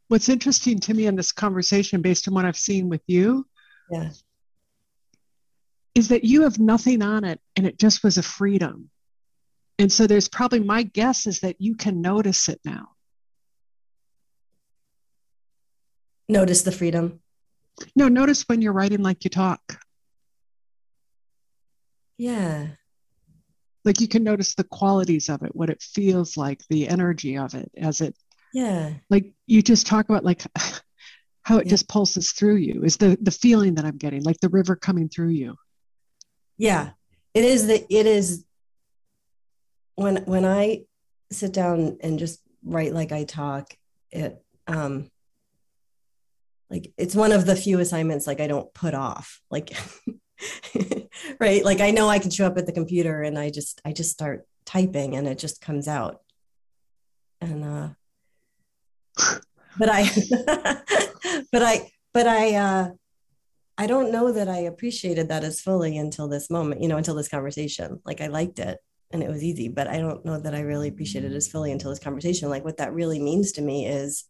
what's 0.07 0.29
interesting 0.29 0.79
to 0.79 0.93
me 0.93 1.07
in 1.07 1.15
this 1.15 1.31
conversation 1.31 2.01
based 2.01 2.27
on 2.27 2.33
what 2.33 2.45
I've 2.45 2.57
seen 2.57 2.87
with 2.89 3.01
you 3.07 3.45
yeah 3.89 4.09
is 5.95 6.07
that 6.09 6.23
you 6.23 6.43
have 6.43 6.59
nothing 6.59 7.01
on 7.01 7.23
it 7.23 7.39
and 7.55 7.65
it 7.67 7.77
just 7.77 8.03
was 8.03 8.17
a 8.17 8.23
freedom. 8.23 8.89
And 9.79 9.91
so 9.91 10.07
there's 10.07 10.29
probably 10.29 10.59
my 10.59 10.83
guess 10.83 11.27
is 11.27 11.39
that 11.41 11.55
you 11.59 11.75
can 11.75 12.01
notice 12.01 12.47
it 12.49 12.61
now. 12.63 12.89
Notice 16.29 16.61
the 16.61 16.71
freedom. 16.71 17.19
No, 17.95 18.07
notice 18.07 18.43
when 18.43 18.61
you're 18.61 18.73
writing 18.73 19.01
like 19.01 19.23
you 19.23 19.29
talk. 19.29 19.61
Yeah. 22.17 22.67
Like 23.83 23.99
you 23.99 24.07
can 24.07 24.23
notice 24.23 24.55
the 24.55 24.63
qualities 24.63 25.29
of 25.29 25.43
it, 25.43 25.55
what 25.55 25.69
it 25.69 25.81
feels 25.81 26.37
like, 26.37 26.61
the 26.69 26.87
energy 26.87 27.37
of 27.37 27.53
it 27.55 27.71
as 27.77 28.01
it. 28.01 28.15
Yeah. 28.53 28.93
Like 29.09 29.33
you 29.47 29.61
just 29.61 29.87
talk 29.87 30.09
about 30.09 30.23
like 30.23 30.43
how 31.43 31.57
it 31.57 31.65
yeah. 31.65 31.71
just 31.71 31.87
pulses 31.87 32.31
through 32.31 32.57
you 32.57 32.83
is 32.83 32.97
the 32.97 33.17
the 33.21 33.31
feeling 33.31 33.75
that 33.75 33.85
I'm 33.85 33.97
getting, 33.97 34.23
like 34.23 34.39
the 34.39 34.49
river 34.49 34.75
coming 34.75 35.09
through 35.09 35.29
you 35.29 35.55
yeah 36.61 36.91
it 37.33 37.43
is 37.43 37.65
that 37.65 37.87
it 37.89 38.05
is 38.05 38.45
when 39.95 40.17
when 40.25 40.45
i 40.45 40.83
sit 41.31 41.51
down 41.51 41.97
and 42.01 42.19
just 42.19 42.39
write 42.63 42.93
like 42.93 43.11
i 43.11 43.23
talk 43.23 43.75
it 44.11 44.43
um 44.67 45.09
like 46.69 46.93
it's 46.99 47.15
one 47.15 47.31
of 47.31 47.47
the 47.47 47.55
few 47.55 47.79
assignments 47.79 48.27
like 48.27 48.39
i 48.39 48.45
don't 48.45 48.71
put 48.75 48.93
off 48.93 49.41
like 49.49 49.75
right 51.39 51.63
like 51.63 51.81
i 51.81 51.91
know 51.91 52.09
i 52.09 52.19
can 52.19 52.31
show 52.31 52.45
up 52.45 52.57
at 52.57 52.65
the 52.65 52.71
computer 52.71 53.21
and 53.21 53.37
i 53.37 53.49
just 53.49 53.81
i 53.85 53.91
just 53.91 54.11
start 54.11 54.47
typing 54.65 55.15
and 55.15 55.27
it 55.27 55.37
just 55.37 55.61
comes 55.61 55.87
out 55.87 56.21
and 57.39 57.63
uh 57.63 57.89
but 59.77 59.89
i 59.89 60.03
but 61.51 61.61
i 61.61 61.91
but 62.13 62.27
i 62.27 62.55
uh 62.55 62.89
I 63.77 63.87
don't 63.87 64.11
know 64.11 64.31
that 64.31 64.47
I 64.47 64.57
appreciated 64.57 65.29
that 65.29 65.43
as 65.43 65.59
fully 65.59 65.97
until 65.97 66.27
this 66.27 66.51
moment, 66.51 66.83
you 66.83 66.87
know, 66.87 66.97
until 66.97 67.15
this 67.15 67.29
conversation. 67.29 67.99
Like 68.05 68.21
I 68.21 68.27
liked 68.27 68.59
it 68.59 68.77
and 69.09 69.23
it 69.23 69.29
was 69.29 69.43
easy, 69.43 69.69
but 69.69 69.87
I 69.87 69.97
don't 69.97 70.23
know 70.23 70.39
that 70.39 70.53
I 70.53 70.59
really 70.59 70.87
appreciated 70.87 71.31
it 71.31 71.35
as 71.35 71.47
fully 71.47 71.71
until 71.71 71.89
this 71.89 71.97
conversation. 71.97 72.47
Like 72.47 72.63
what 72.63 72.77
that 72.77 72.93
really 72.93 73.17
means 73.17 73.53
to 73.53 73.61
me 73.63 73.87
is 73.87 74.25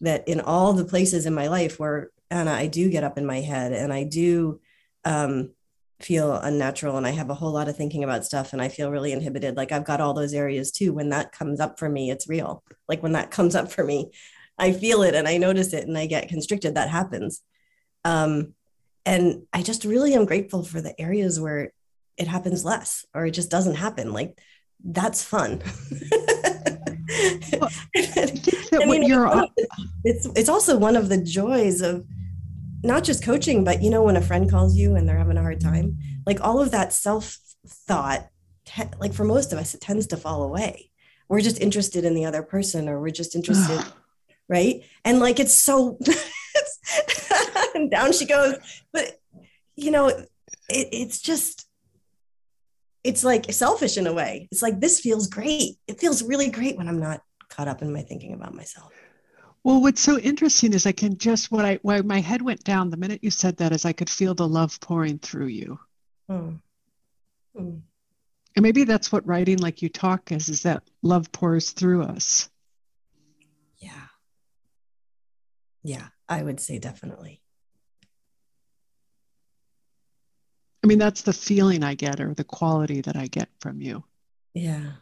that 0.00 0.26
in 0.26 0.40
all 0.40 0.72
the 0.72 0.86
places 0.86 1.26
in 1.26 1.34
my 1.34 1.48
life 1.48 1.78
where 1.78 2.10
Anna, 2.30 2.52
I 2.52 2.68
do 2.68 2.88
get 2.88 3.04
up 3.04 3.18
in 3.18 3.26
my 3.26 3.40
head 3.40 3.72
and 3.72 3.92
I 3.92 4.04
do 4.04 4.60
um, 5.06 5.52
feel 6.00 6.34
unnatural 6.34 6.98
and 6.98 7.06
I 7.06 7.10
have 7.10 7.30
a 7.30 7.34
whole 7.34 7.52
lot 7.52 7.68
of 7.68 7.76
thinking 7.76 8.04
about 8.04 8.26
stuff 8.26 8.52
and 8.52 8.60
I 8.60 8.68
feel 8.68 8.90
really 8.90 9.12
inhibited. 9.12 9.56
Like 9.56 9.72
I've 9.72 9.86
got 9.86 10.02
all 10.02 10.12
those 10.12 10.34
areas 10.34 10.70
too. 10.70 10.92
When 10.92 11.08
that 11.08 11.32
comes 11.32 11.60
up 11.60 11.78
for 11.78 11.88
me, 11.88 12.10
it's 12.10 12.28
real. 12.28 12.62
Like 12.86 13.02
when 13.02 13.12
that 13.12 13.30
comes 13.30 13.54
up 13.54 13.72
for 13.72 13.82
me, 13.82 14.10
I 14.58 14.72
feel 14.72 15.02
it 15.02 15.14
and 15.14 15.26
I 15.26 15.38
notice 15.38 15.72
it 15.72 15.88
and 15.88 15.96
I 15.96 16.04
get 16.04 16.28
constricted. 16.28 16.74
That 16.74 16.90
happens. 16.90 17.40
Um, 18.04 18.54
and 19.06 19.46
i 19.52 19.62
just 19.62 19.84
really 19.84 20.14
am 20.14 20.26
grateful 20.26 20.64
for 20.64 20.80
the 20.82 21.00
areas 21.00 21.40
where 21.40 21.72
it 22.18 22.26
happens 22.26 22.64
less 22.64 23.06
or 23.14 23.24
it 23.24 23.30
just 23.30 23.50
doesn't 23.50 23.76
happen 23.76 24.12
like 24.12 24.38
that's 24.84 25.22
fun 25.22 25.62
I 28.78 28.84
mean, 28.84 29.08
it's 30.04 30.26
it's 30.34 30.48
also 30.48 30.76
one 30.76 30.96
of 30.96 31.08
the 31.08 31.18
joys 31.18 31.80
of 31.80 32.04
not 32.86 33.04
just 33.04 33.22
coaching 33.22 33.64
but 33.64 33.82
you 33.82 33.90
know 33.90 34.02
when 34.02 34.16
a 34.16 34.22
friend 34.22 34.50
calls 34.50 34.76
you 34.76 34.94
and 34.94 35.08
they're 35.08 35.18
having 35.18 35.36
a 35.36 35.42
hard 35.42 35.60
time 35.60 35.98
like 36.26 36.40
all 36.40 36.60
of 36.60 36.70
that 36.70 36.92
self 36.92 37.38
thought 37.66 38.28
like 38.98 39.12
for 39.12 39.24
most 39.24 39.52
of 39.52 39.58
us 39.58 39.74
it 39.74 39.80
tends 39.80 40.06
to 40.06 40.16
fall 40.16 40.42
away 40.42 40.90
we're 41.28 41.40
just 41.40 41.60
interested 41.60 42.04
in 42.04 42.14
the 42.14 42.24
other 42.24 42.42
person 42.42 42.88
or 42.88 43.00
we're 43.00 43.10
just 43.10 43.34
interested 43.34 43.80
right 44.48 44.82
and 45.04 45.18
like 45.18 45.40
it's 45.40 45.54
so 45.54 45.98
and 47.76 47.90
down 47.90 48.12
she 48.12 48.26
goes. 48.26 48.56
But 48.92 49.20
you 49.76 49.90
know, 49.90 50.08
it, 50.08 50.28
it's 50.68 51.20
just 51.20 51.66
it's 53.04 53.22
like 53.22 53.52
selfish 53.52 53.96
in 53.96 54.06
a 54.06 54.12
way. 54.12 54.48
It's 54.50 54.62
like 54.62 54.80
this 54.80 55.00
feels 55.00 55.28
great. 55.28 55.76
It 55.86 56.00
feels 56.00 56.22
really 56.22 56.50
great 56.50 56.76
when 56.76 56.88
I'm 56.88 57.00
not 57.00 57.22
caught 57.48 57.68
up 57.68 57.82
in 57.82 57.92
my 57.92 58.02
thinking 58.02 58.32
about 58.32 58.54
myself. 58.54 58.92
Well, 59.66 59.82
what's 59.82 60.00
so 60.00 60.16
interesting 60.16 60.74
is 60.74 60.86
I 60.86 60.92
can 60.92 61.18
just 61.18 61.50
what 61.50 61.64
I 61.64 61.80
why 61.82 62.00
my 62.00 62.20
head 62.20 62.40
went 62.40 62.62
down 62.62 62.88
the 62.88 62.96
minute 62.96 63.24
you 63.24 63.32
said 63.32 63.56
that 63.56 63.72
is 63.72 63.84
I 63.84 63.92
could 63.92 64.08
feel 64.08 64.32
the 64.32 64.46
love 64.46 64.78
pouring 64.80 65.18
through 65.18 65.48
you. 65.48 65.80
Hmm. 66.28 66.50
Hmm. 67.52 67.78
And 68.54 68.62
maybe 68.62 68.84
that's 68.84 69.10
what 69.10 69.26
writing 69.26 69.58
like 69.58 69.82
you 69.82 69.88
talk 69.88 70.30
is, 70.30 70.48
is 70.48 70.62
that 70.62 70.84
love 71.02 71.32
pours 71.32 71.72
through 71.72 72.04
us. 72.04 72.48
Yeah. 73.78 74.06
Yeah, 75.82 76.06
I 76.28 76.44
would 76.44 76.60
say 76.60 76.78
definitely. 76.78 77.42
I 80.84 80.86
mean, 80.86 81.00
that's 81.00 81.22
the 81.22 81.32
feeling 81.32 81.82
I 81.82 81.94
get 81.96 82.20
or 82.20 82.34
the 82.34 82.44
quality 82.44 83.00
that 83.00 83.16
I 83.16 83.26
get 83.26 83.48
from 83.58 83.80
you. 83.80 84.04
Yeah. 84.54 84.92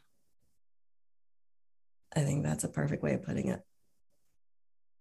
I 2.16 2.21
think 2.21 2.44
that's 2.44 2.64
a 2.64 2.68
perfect 2.68 3.02
way 3.02 3.12
of 3.12 3.25
putting 3.25 3.49
it. 3.49 3.62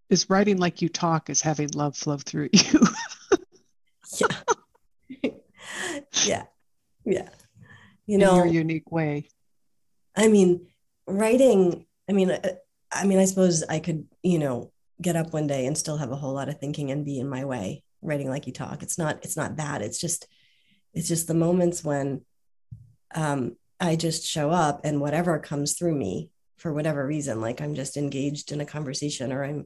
Is 0.09 0.29
writing 0.29 0.57
like 0.57 0.81
you 0.81 0.89
talk 0.89 1.29
is 1.29 1.41
having 1.41 1.69
love 1.69 1.97
flow 1.97 2.17
through 2.17 2.49
you. 2.53 2.79
yeah. 4.19 4.27
yeah. 6.25 6.43
Yeah. 7.05 7.29
You 8.05 8.17
know, 8.17 8.31
In 8.31 8.45
your 8.45 8.53
unique 8.53 8.91
way. 8.91 9.29
I 10.15 10.27
mean, 10.27 10.67
writing, 11.07 11.85
I 12.09 12.13
mean, 12.13 12.31
uh, 12.31 12.55
I 12.91 13.05
mean, 13.05 13.17
I 13.17 13.25
suppose 13.25 13.63
I 13.63 13.79
could, 13.79 14.05
you 14.21 14.39
know, 14.39 14.71
get 15.01 15.15
up 15.15 15.33
one 15.33 15.47
day 15.47 15.65
and 15.65 15.77
still 15.77 15.97
have 15.97 16.11
a 16.11 16.15
whole 16.15 16.33
lot 16.33 16.49
of 16.49 16.59
thinking 16.59 16.91
and 16.91 17.05
be 17.05 17.19
in 17.19 17.27
my 17.27 17.45
way 17.45 17.83
writing 18.01 18.29
like 18.29 18.45
you 18.45 18.53
talk. 18.53 18.83
It's 18.83 18.97
not, 18.97 19.23
it's 19.23 19.37
not 19.37 19.55
that. 19.57 19.81
It's 19.81 19.99
just, 19.99 20.27
it's 20.93 21.07
just 21.07 21.27
the 21.27 21.33
moments 21.33 21.83
when 21.83 22.21
um, 23.15 23.55
I 23.79 23.95
just 23.95 24.25
show 24.25 24.51
up 24.51 24.81
and 24.83 25.01
whatever 25.01 25.39
comes 25.39 25.73
through 25.73 25.95
me 25.95 26.29
for 26.57 26.73
whatever 26.73 27.05
reason, 27.05 27.41
like 27.41 27.61
I'm 27.61 27.75
just 27.75 27.97
engaged 27.97 28.51
in 28.51 28.61
a 28.61 28.65
conversation 28.65 29.31
or 29.31 29.43
I'm 29.43 29.65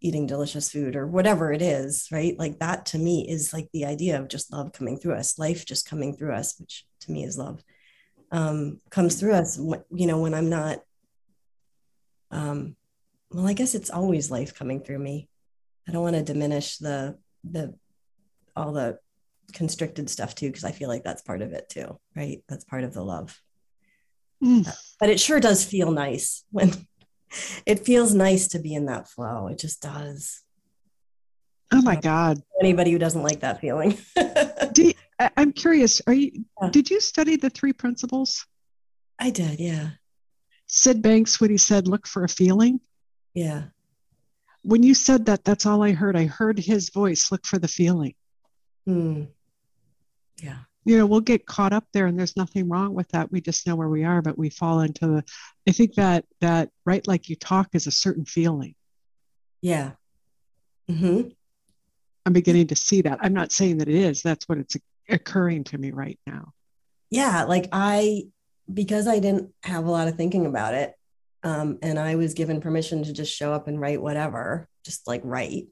eating 0.00 0.26
delicious 0.26 0.70
food 0.70 0.94
or 0.94 1.06
whatever 1.06 1.52
it 1.52 1.62
is, 1.62 2.08
right? 2.12 2.38
Like 2.38 2.60
that 2.60 2.86
to 2.86 2.98
me 2.98 3.28
is 3.28 3.52
like 3.52 3.68
the 3.72 3.84
idea 3.84 4.20
of 4.20 4.28
just 4.28 4.52
love 4.52 4.72
coming 4.72 4.98
through 4.98 5.14
us, 5.14 5.38
life 5.38 5.64
just 5.64 5.88
coming 5.88 6.16
through 6.16 6.34
us, 6.34 6.58
which 6.58 6.86
to 7.00 7.12
me 7.12 7.24
is 7.24 7.36
love, 7.36 7.62
um, 8.30 8.80
comes 8.90 9.18
through 9.18 9.32
us, 9.32 9.58
you 9.58 10.06
know, 10.06 10.20
when 10.20 10.34
I'm 10.34 10.50
not, 10.50 10.80
um, 12.30 12.76
well, 13.30 13.46
I 13.46 13.54
guess 13.54 13.74
it's 13.74 13.90
always 13.90 14.30
life 14.30 14.54
coming 14.54 14.80
through 14.80 14.98
me. 15.00 15.28
I 15.88 15.92
don't 15.92 16.02
want 16.02 16.16
to 16.16 16.22
diminish 16.22 16.78
the, 16.78 17.18
the, 17.42 17.74
all 18.54 18.72
the 18.72 18.98
constricted 19.52 20.10
stuff 20.10 20.34
too, 20.34 20.48
because 20.48 20.64
I 20.64 20.72
feel 20.72 20.88
like 20.88 21.04
that's 21.04 21.22
part 21.22 21.42
of 21.42 21.52
it 21.52 21.68
too, 21.68 21.98
right? 22.14 22.42
That's 22.48 22.64
part 22.64 22.84
of 22.84 22.94
the 22.94 23.02
love. 23.02 23.40
Mm. 24.44 24.68
But 25.00 25.10
it 25.10 25.18
sure 25.18 25.40
does 25.40 25.64
feel 25.64 25.90
nice 25.90 26.44
when 26.50 26.70
it 27.66 27.84
feels 27.84 28.14
nice 28.14 28.48
to 28.48 28.58
be 28.58 28.74
in 28.74 28.86
that 28.86 29.08
flow. 29.08 29.48
It 29.48 29.58
just 29.58 29.82
does. 29.82 30.42
Oh 31.72 31.82
my 31.82 31.96
God. 31.96 32.40
Anybody 32.60 32.92
who 32.92 32.98
doesn't 32.98 33.22
like 33.22 33.40
that 33.40 33.60
feeling. 33.60 33.98
you, 34.76 34.92
I, 35.18 35.30
am 35.36 35.52
curious, 35.52 36.00
are 36.06 36.14
you 36.14 36.44
yeah. 36.62 36.70
did 36.70 36.90
you 36.90 37.00
study 37.00 37.36
the 37.36 37.50
three 37.50 37.72
principles? 37.72 38.46
I 39.18 39.30
did, 39.30 39.60
yeah. 39.60 39.90
Syd 40.66 41.02
Banks, 41.02 41.40
when 41.40 41.50
he 41.50 41.58
said, 41.58 41.88
look 41.88 42.06
for 42.06 42.24
a 42.24 42.28
feeling. 42.28 42.80
Yeah. 43.34 43.64
When 44.62 44.82
you 44.82 44.94
said 44.94 45.26
that, 45.26 45.44
that's 45.44 45.66
all 45.66 45.82
I 45.82 45.92
heard. 45.92 46.16
I 46.16 46.26
heard 46.26 46.58
his 46.58 46.90
voice, 46.90 47.30
look 47.30 47.44
for 47.46 47.58
the 47.58 47.68
feeling. 47.68 48.14
Hmm. 48.86 49.24
Yeah 50.42 50.58
you 50.88 50.96
know 50.96 51.04
we'll 51.04 51.20
get 51.20 51.44
caught 51.44 51.74
up 51.74 51.84
there 51.92 52.06
and 52.06 52.18
there's 52.18 52.36
nothing 52.36 52.66
wrong 52.66 52.94
with 52.94 53.06
that. 53.08 53.30
We 53.30 53.42
just 53.42 53.66
know 53.66 53.76
where 53.76 53.90
we 53.90 54.04
are 54.04 54.22
but 54.22 54.38
we 54.38 54.48
fall 54.48 54.80
into 54.80 55.06
the 55.06 55.24
i 55.68 55.72
think 55.72 55.94
that 55.94 56.24
that 56.40 56.70
write 56.86 57.06
like 57.06 57.28
you 57.28 57.36
talk 57.36 57.68
is 57.74 57.86
a 57.86 57.90
certain 57.90 58.24
feeling. 58.24 58.74
Yeah. 59.60 59.92
Mm-hmm. 60.90 61.28
i'm 62.24 62.32
beginning 62.32 62.68
to 62.68 62.74
see 62.74 63.02
that. 63.02 63.18
I'm 63.20 63.34
not 63.34 63.52
saying 63.52 63.78
that 63.78 63.88
it 63.88 63.94
is. 63.94 64.22
That's 64.22 64.48
what 64.48 64.56
it's 64.56 64.76
occurring 65.10 65.64
to 65.64 65.76
me 65.76 65.90
right 65.90 66.18
now. 66.26 66.52
Yeah 67.10 67.44
like 67.44 67.68
i 67.72 68.22
because 68.72 69.06
i 69.06 69.18
didn't 69.18 69.52
have 69.62 69.84
a 69.84 69.90
lot 69.90 70.08
of 70.08 70.16
thinking 70.16 70.46
about 70.46 70.72
it 70.72 70.94
um, 71.42 71.78
and 71.82 71.98
i 71.98 72.14
was 72.16 72.34
given 72.34 72.60
permission 72.60 73.04
to 73.04 73.12
just 73.12 73.34
show 73.34 73.52
up 73.52 73.68
and 73.68 73.80
write 73.80 74.00
whatever 74.00 74.68
just 74.84 75.06
like 75.06 75.20
write 75.24 75.68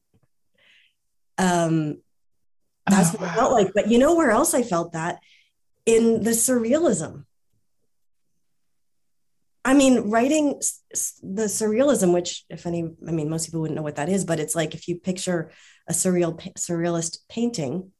um 1.38 1.98
that's 2.88 3.14
oh, 3.14 3.18
what 3.18 3.30
it 3.30 3.34
felt 3.34 3.52
like. 3.52 3.72
But 3.74 3.90
you 3.90 3.98
know 3.98 4.14
where 4.14 4.30
else 4.30 4.54
I 4.54 4.62
felt 4.62 4.92
that? 4.92 5.18
In 5.84 6.22
the 6.22 6.30
surrealism. 6.30 7.24
I 9.64 9.74
mean, 9.74 10.10
writing 10.10 10.60
the 11.22 11.46
surrealism, 11.46 12.14
which, 12.14 12.44
if 12.48 12.66
any, 12.66 12.88
I 13.06 13.10
mean, 13.10 13.28
most 13.28 13.46
people 13.46 13.60
wouldn't 13.60 13.76
know 13.76 13.82
what 13.82 13.96
that 13.96 14.08
is, 14.08 14.24
but 14.24 14.38
it's 14.38 14.54
like 14.54 14.74
if 14.74 14.86
you 14.86 15.00
picture 15.00 15.50
a 15.88 15.92
surreal 15.92 16.40
surrealist 16.54 17.18
painting, 17.28 17.90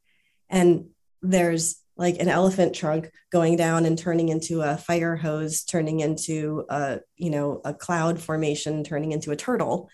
and 0.49 0.87
there's 1.23 1.83
like 1.97 2.21
an 2.21 2.29
elephant 2.29 2.75
trunk 2.75 3.11
going 3.33 3.57
down 3.57 3.85
and 3.85 3.99
turning 3.99 4.29
into 4.29 4.63
a 4.63 4.77
fire 4.77 5.17
hose, 5.17 5.65
turning 5.65 6.01
into 6.01 6.65
a 6.69 7.01
you 7.17 7.31
know 7.31 7.61
a 7.65 7.75
cloud 7.75 8.21
formation, 8.21 8.85
turning 8.85 9.11
into 9.11 9.33
a 9.33 9.37
turtle. 9.37 9.91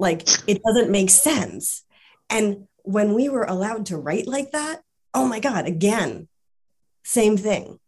Like 0.00 0.22
it 0.48 0.62
doesn't 0.64 0.90
make 0.90 1.10
sense. 1.10 1.84
And 2.28 2.66
when 2.84 3.14
we 3.14 3.28
were 3.28 3.44
allowed 3.44 3.86
to 3.86 3.96
write 3.96 4.26
like 4.26 4.52
that, 4.52 4.82
oh 5.12 5.26
my 5.26 5.40
God, 5.40 5.66
again, 5.66 6.28
same 7.02 7.36
thing. 7.36 7.78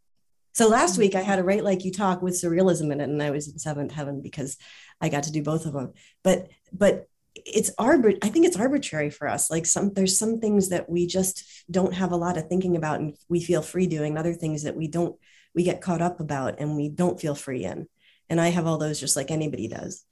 So 0.55 0.69
last 0.69 0.93
mm-hmm. 0.93 1.03
week 1.03 1.15
I 1.15 1.21
had 1.21 1.39
a 1.39 1.45
write 1.45 1.65
like 1.65 1.85
you 1.85 1.93
talk 1.93 2.23
with 2.23 2.35
surrealism 2.35 2.91
in 2.91 3.01
it, 3.01 3.09
and 3.09 3.23
I 3.23 3.31
was 3.31 3.47
in 3.47 3.59
seventh 3.59 3.93
heaven 3.93 4.23
because 4.23 4.57
I 5.01 5.11
got 5.11 5.25
to 5.25 5.33
do 5.33 5.43
both 5.43 5.67
of 5.67 5.75
them. 5.75 5.93
But 6.25 6.49
but 6.73 7.09
it's 7.35 7.71
arbit 7.79 8.19
I 8.23 8.29
think 8.31 8.47
it's 8.47 8.57
arbitrary 8.57 9.11
for 9.11 9.29
us. 9.29 9.51
Like 9.51 9.67
some 9.67 9.93
there's 9.93 10.19
some 10.19 10.41
things 10.41 10.71
that 10.71 10.89
we 10.89 11.07
just 11.07 11.45
don't 11.71 11.93
have 11.93 12.13
a 12.13 12.17
lot 12.17 12.39
of 12.39 12.49
thinking 12.49 12.77
about 12.77 13.01
and 13.01 13.15
we 13.29 13.43
feel 13.43 13.61
free 13.61 13.87
doing, 13.87 14.17
other 14.17 14.33
things 14.33 14.63
that 14.63 14.77
we 14.77 14.89
don't 14.89 15.17
we 15.55 15.63
get 15.63 15.83
caught 15.83 16.01
up 16.01 16.21
about 16.21 16.59
and 16.59 16.75
we 16.75 16.89
don't 16.89 17.21
feel 17.21 17.35
free 17.35 17.65
in. 17.65 17.87
And 18.31 18.41
I 18.41 18.49
have 18.49 18.67
all 18.67 18.79
those 18.79 18.99
just 18.99 19.17
like 19.17 19.31
anybody 19.31 19.69
does. 19.69 20.05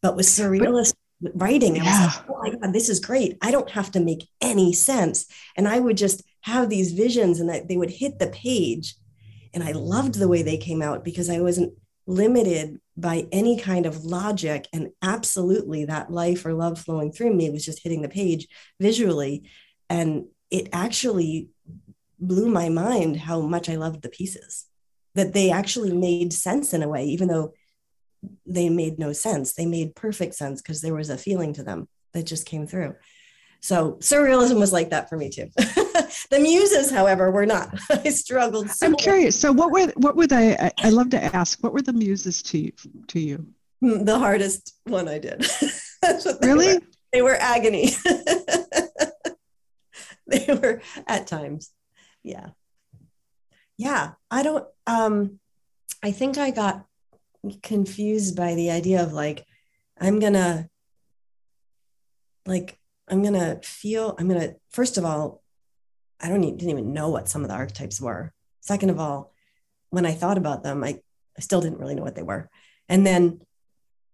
But 0.00 0.14
with 0.14 0.26
surrealist 0.26 0.94
writing. 1.20 1.80
I 1.80 1.84
yeah. 1.84 2.06
was 2.06 2.16
like, 2.16 2.24
oh 2.28 2.38
my 2.42 2.50
God, 2.50 2.72
this 2.72 2.88
is 2.88 3.00
great. 3.00 3.36
I 3.42 3.50
don't 3.50 3.70
have 3.70 3.90
to 3.92 4.00
make 4.00 4.28
any 4.40 4.72
sense. 4.72 5.26
And 5.56 5.66
I 5.66 5.80
would 5.80 5.96
just 5.96 6.22
have 6.42 6.68
these 6.68 6.92
visions 6.92 7.40
and 7.40 7.68
they 7.68 7.76
would 7.76 7.90
hit 7.90 8.18
the 8.18 8.28
page. 8.28 8.94
And 9.52 9.64
I 9.64 9.72
loved 9.72 10.14
the 10.14 10.28
way 10.28 10.42
they 10.42 10.56
came 10.56 10.82
out 10.82 11.04
because 11.04 11.28
I 11.28 11.40
wasn't 11.40 11.74
limited 12.06 12.80
by 12.96 13.26
any 13.32 13.58
kind 13.58 13.86
of 13.86 14.04
logic. 14.04 14.66
And 14.72 14.90
absolutely 15.02 15.84
that 15.86 16.10
life 16.10 16.46
or 16.46 16.54
love 16.54 16.78
flowing 16.78 17.12
through 17.12 17.34
me 17.34 17.50
was 17.50 17.64
just 17.64 17.82
hitting 17.82 18.02
the 18.02 18.08
page 18.08 18.46
visually. 18.80 19.50
And 19.90 20.26
it 20.50 20.68
actually 20.72 21.48
blew 22.18 22.48
my 22.48 22.68
mind 22.68 23.16
how 23.16 23.40
much 23.40 23.68
I 23.68 23.76
loved 23.76 24.02
the 24.02 24.08
pieces, 24.08 24.66
that 25.14 25.32
they 25.32 25.50
actually 25.50 25.92
made 25.92 26.32
sense 26.32 26.72
in 26.72 26.82
a 26.82 26.88
way, 26.88 27.04
even 27.04 27.28
though 27.28 27.52
they 28.46 28.68
made 28.68 28.98
no 28.98 29.12
sense. 29.12 29.54
They 29.54 29.66
made 29.66 29.94
perfect 29.94 30.34
sense 30.34 30.60
because 30.62 30.80
there 30.80 30.94
was 30.94 31.10
a 31.10 31.18
feeling 31.18 31.52
to 31.54 31.62
them 31.62 31.88
that 32.12 32.26
just 32.26 32.46
came 32.46 32.66
through. 32.66 32.94
So 33.60 33.92
surrealism 34.00 34.58
was 34.58 34.72
like 34.72 34.90
that 34.90 35.08
for 35.08 35.16
me 35.16 35.30
too. 35.30 35.48
the 35.56 36.38
muses, 36.40 36.90
however, 36.90 37.30
were 37.30 37.46
not. 37.46 37.76
I 37.90 38.10
struggled. 38.10 38.70
So 38.70 38.86
I'm 38.86 38.94
curious. 38.94 39.38
So 39.38 39.52
what 39.52 39.72
were 39.72 39.88
what 39.96 40.16
were 40.16 40.26
they? 40.26 40.56
I, 40.56 40.70
I 40.78 40.90
love 40.90 41.10
to 41.10 41.22
ask. 41.36 41.62
What 41.62 41.72
were 41.72 41.82
the 41.82 41.92
muses 41.92 42.42
to 42.44 42.58
you? 42.58 42.72
To 43.08 43.20
you? 43.20 43.46
Hmm, 43.80 44.04
the 44.04 44.18
hardest 44.18 44.74
one 44.84 45.08
I 45.08 45.18
did. 45.18 45.46
really? 46.42 46.74
Were. 46.74 46.82
They 47.12 47.22
were 47.22 47.36
agony. 47.36 47.90
they 50.26 50.46
were 50.54 50.80
at 51.06 51.26
times. 51.26 51.70
Yeah. 52.22 52.50
Yeah. 53.76 54.12
I 54.30 54.42
don't. 54.42 54.66
Um, 54.86 55.40
I 56.02 56.12
think 56.12 56.38
I 56.38 56.50
got 56.50 56.84
confused 57.62 58.36
by 58.36 58.54
the 58.54 58.70
idea 58.70 59.02
of 59.02 59.12
like 59.12 59.46
i'm 60.00 60.18
gonna 60.18 60.68
like 62.46 62.78
i'm 63.08 63.22
gonna 63.22 63.60
feel 63.62 64.14
i'm 64.18 64.28
gonna 64.28 64.54
first 64.70 64.98
of 64.98 65.04
all 65.04 65.42
i 66.20 66.28
don't 66.28 66.42
even, 66.42 66.56
didn't 66.56 66.78
even 66.78 66.92
know 66.92 67.10
what 67.10 67.28
some 67.28 67.42
of 67.42 67.48
the 67.48 67.54
archetypes 67.54 68.00
were. 68.00 68.32
Second 68.60 68.90
of 68.90 68.98
all 68.98 69.32
when 69.90 70.04
i 70.04 70.12
thought 70.12 70.38
about 70.38 70.62
them 70.62 70.82
i, 70.82 70.98
I 71.36 71.40
still 71.40 71.60
didn't 71.60 71.78
really 71.78 71.94
know 71.94 72.02
what 72.02 72.16
they 72.16 72.22
were. 72.22 72.50
And 72.88 73.06
then 73.06 73.40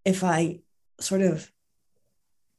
if 0.04 0.22
i 0.22 0.60
sort 1.00 1.22
of 1.22 1.50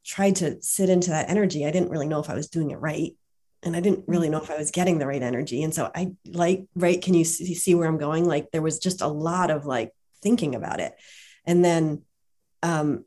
tried 0.04 0.36
to 0.36 0.60
sit 0.62 0.88
into 0.88 1.10
that 1.10 1.30
energy 1.30 1.66
i 1.66 1.70
didn't 1.70 1.90
really 1.90 2.08
know 2.08 2.20
if 2.20 2.30
i 2.30 2.34
was 2.34 2.48
doing 2.48 2.70
it 2.70 2.80
right. 2.80 3.16
And 3.62 3.76
i 3.76 3.80
didn't 3.80 4.04
really 4.08 4.28
know 4.28 4.42
if 4.42 4.50
i 4.50 4.58
was 4.58 4.72
getting 4.72 4.98
the 4.98 5.06
right 5.06 5.22
energy. 5.22 5.62
And 5.62 5.72
so 5.72 5.90
i 5.94 6.12
like 6.26 6.64
right 6.74 7.00
can 7.00 7.14
you 7.14 7.24
see, 7.24 7.54
see 7.54 7.74
where 7.76 7.88
i'm 7.88 7.98
going? 7.98 8.24
Like 8.24 8.50
there 8.50 8.62
was 8.62 8.80
just 8.80 9.00
a 9.00 9.06
lot 9.08 9.50
of 9.52 9.64
like 9.64 9.92
thinking 10.22 10.54
about 10.54 10.80
it. 10.80 10.94
And 11.44 11.64
then 11.64 12.02
um 12.62 13.04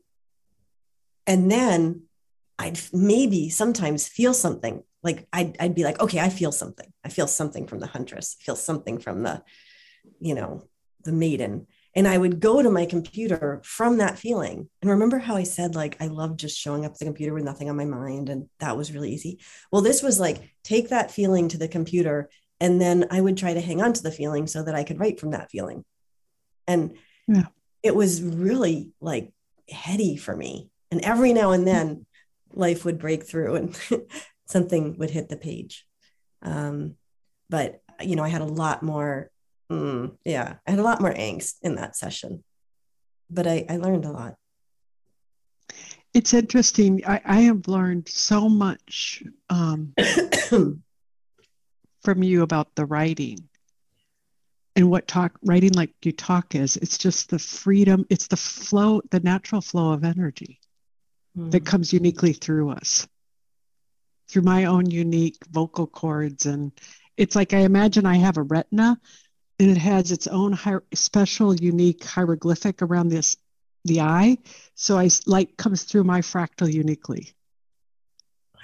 and 1.26 1.50
then 1.50 2.02
i'd 2.58 2.78
maybe 2.92 3.50
sometimes 3.50 4.08
feel 4.08 4.34
something 4.34 4.82
like 5.02 5.26
I'd, 5.32 5.56
I'd 5.58 5.74
be 5.74 5.84
like 5.84 6.00
okay 6.00 6.20
i 6.20 6.28
feel 6.28 6.52
something. 6.52 6.92
I 7.04 7.08
feel 7.08 7.26
something 7.26 7.66
from 7.66 7.80
the 7.80 7.86
huntress. 7.86 8.36
I 8.40 8.44
feel 8.44 8.56
something 8.56 8.98
from 8.98 9.22
the 9.22 9.42
you 10.20 10.34
know 10.34 10.68
the 11.04 11.12
maiden. 11.12 11.66
And 11.96 12.06
i 12.06 12.16
would 12.16 12.40
go 12.40 12.62
to 12.62 12.70
my 12.70 12.86
computer 12.86 13.60
from 13.64 13.98
that 13.98 14.18
feeling. 14.18 14.68
And 14.80 14.90
remember 14.90 15.18
how 15.18 15.36
i 15.36 15.42
said 15.42 15.74
like 15.74 15.96
i 16.00 16.06
love 16.06 16.36
just 16.36 16.58
showing 16.58 16.84
up 16.84 16.92
at 16.92 16.98
the 16.98 17.06
computer 17.06 17.34
with 17.34 17.44
nothing 17.44 17.70
on 17.70 17.76
my 17.76 17.86
mind 17.86 18.28
and 18.28 18.48
that 18.58 18.76
was 18.76 18.92
really 18.92 19.10
easy? 19.12 19.40
Well 19.72 19.82
this 19.82 20.02
was 20.02 20.20
like 20.20 20.54
take 20.62 20.90
that 20.90 21.10
feeling 21.10 21.48
to 21.48 21.58
the 21.58 21.68
computer 21.68 22.30
and 22.60 22.80
then 22.80 23.06
i 23.10 23.20
would 23.20 23.38
try 23.38 23.54
to 23.54 23.60
hang 23.60 23.80
on 23.82 23.92
to 23.94 24.02
the 24.02 24.12
feeling 24.12 24.46
so 24.46 24.62
that 24.62 24.74
i 24.74 24.84
could 24.84 25.00
write 25.00 25.18
from 25.18 25.30
that 25.30 25.50
feeling 25.50 25.84
and 26.70 26.96
yeah. 27.26 27.46
it 27.82 27.94
was 27.96 28.22
really 28.22 28.92
like 29.00 29.32
heady 29.68 30.16
for 30.16 30.36
me. 30.36 30.70
And 30.92 31.00
every 31.02 31.32
now 31.32 31.50
and 31.50 31.66
then 31.66 32.06
life 32.52 32.84
would 32.84 32.98
break 32.98 33.26
through 33.26 33.56
and 33.56 33.80
something 34.46 34.96
would 34.98 35.10
hit 35.10 35.28
the 35.28 35.36
page. 35.36 35.84
Um, 36.42 36.94
but, 37.48 37.80
you 38.00 38.14
know, 38.14 38.22
I 38.22 38.28
had 38.28 38.40
a 38.40 38.46
lot 38.46 38.82
more, 38.82 39.30
mm, 39.70 40.16
yeah, 40.24 40.54
I 40.66 40.70
had 40.70 40.78
a 40.78 40.84
lot 40.84 41.00
more 41.00 41.12
angst 41.12 41.54
in 41.62 41.74
that 41.74 41.96
session, 41.96 42.44
but 43.28 43.46
I, 43.46 43.66
I 43.68 43.76
learned 43.76 44.04
a 44.04 44.12
lot. 44.12 44.36
It's 46.14 46.34
interesting. 46.34 47.02
I, 47.06 47.20
I 47.24 47.40
have 47.42 47.68
learned 47.68 48.08
so 48.08 48.48
much 48.48 49.22
um, 49.48 49.94
from 52.02 52.22
you 52.22 52.42
about 52.42 52.74
the 52.74 52.84
writing 52.84 53.49
and 54.80 54.90
what 54.90 55.06
talk 55.06 55.38
writing 55.44 55.72
like 55.74 55.90
you 56.02 56.12
talk 56.12 56.54
is 56.54 56.76
it's 56.78 56.98
just 56.98 57.30
the 57.30 57.38
freedom 57.38 58.04
it's 58.10 58.26
the 58.26 58.36
flow 58.36 59.00
the 59.10 59.20
natural 59.20 59.60
flow 59.60 59.92
of 59.92 60.02
energy 60.02 60.58
mm. 61.38 61.50
that 61.52 61.64
comes 61.64 61.92
uniquely 61.92 62.32
through 62.32 62.70
us 62.70 63.06
through 64.30 64.42
my 64.42 64.66
own 64.66 64.88
unique 64.88 65.38
vocal 65.50 65.86
cords. 65.86 66.46
And 66.46 66.72
it's 67.16 67.34
like 67.34 67.52
I 67.52 67.58
imagine 67.58 68.06
I 68.06 68.16
have 68.16 68.36
a 68.36 68.42
retina 68.42 68.98
and 69.58 69.70
it 69.70 69.76
has 69.76 70.12
its 70.12 70.26
own 70.28 70.52
hier- 70.52 70.84
special, 70.94 71.54
unique 71.54 72.04
hieroglyphic 72.04 72.80
around 72.80 73.08
this 73.08 73.36
the 73.84 74.02
eye. 74.02 74.38
So 74.74 74.98
I 74.98 75.08
light 75.26 75.56
comes 75.56 75.82
through 75.82 76.04
my 76.04 76.20
fractal 76.20 76.72
uniquely. 76.72 77.32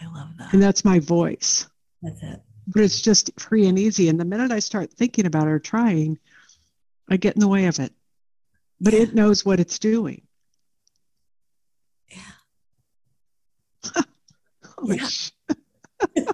I 0.01 0.07
love 0.07 0.29
that. 0.39 0.53
And 0.53 0.63
that's 0.63 0.85
my 0.85 1.01
voice. 1.01 1.67
That's 2.03 2.23
it. 2.23 2.43
But 2.67 2.83
it's 2.83 3.01
just 3.01 3.31
free 3.39 3.67
and 3.67 3.79
easy. 3.79 4.09
And 4.09 4.19
the 4.19 4.25
minute 4.25 4.51
I 4.51 4.59
start 4.59 4.93
thinking 4.93 5.27
about 5.27 5.47
it 5.47 5.53
or 5.53 5.59
trying, 5.59 6.19
I 7.09 7.17
get 7.17 7.35
in 7.37 7.41
the 7.41 7.49
way 7.49 7.67
of 7.67 7.79
it. 7.79 7.93
But 8.81 8.93
Yeah. 8.95 9.01
it 9.01 9.15
knows 9.15 9.45
what 9.45 9.61
it's 9.61 9.79
doing. 9.79 10.23
Yeah. 12.11 12.19
Yeah. 14.85 15.09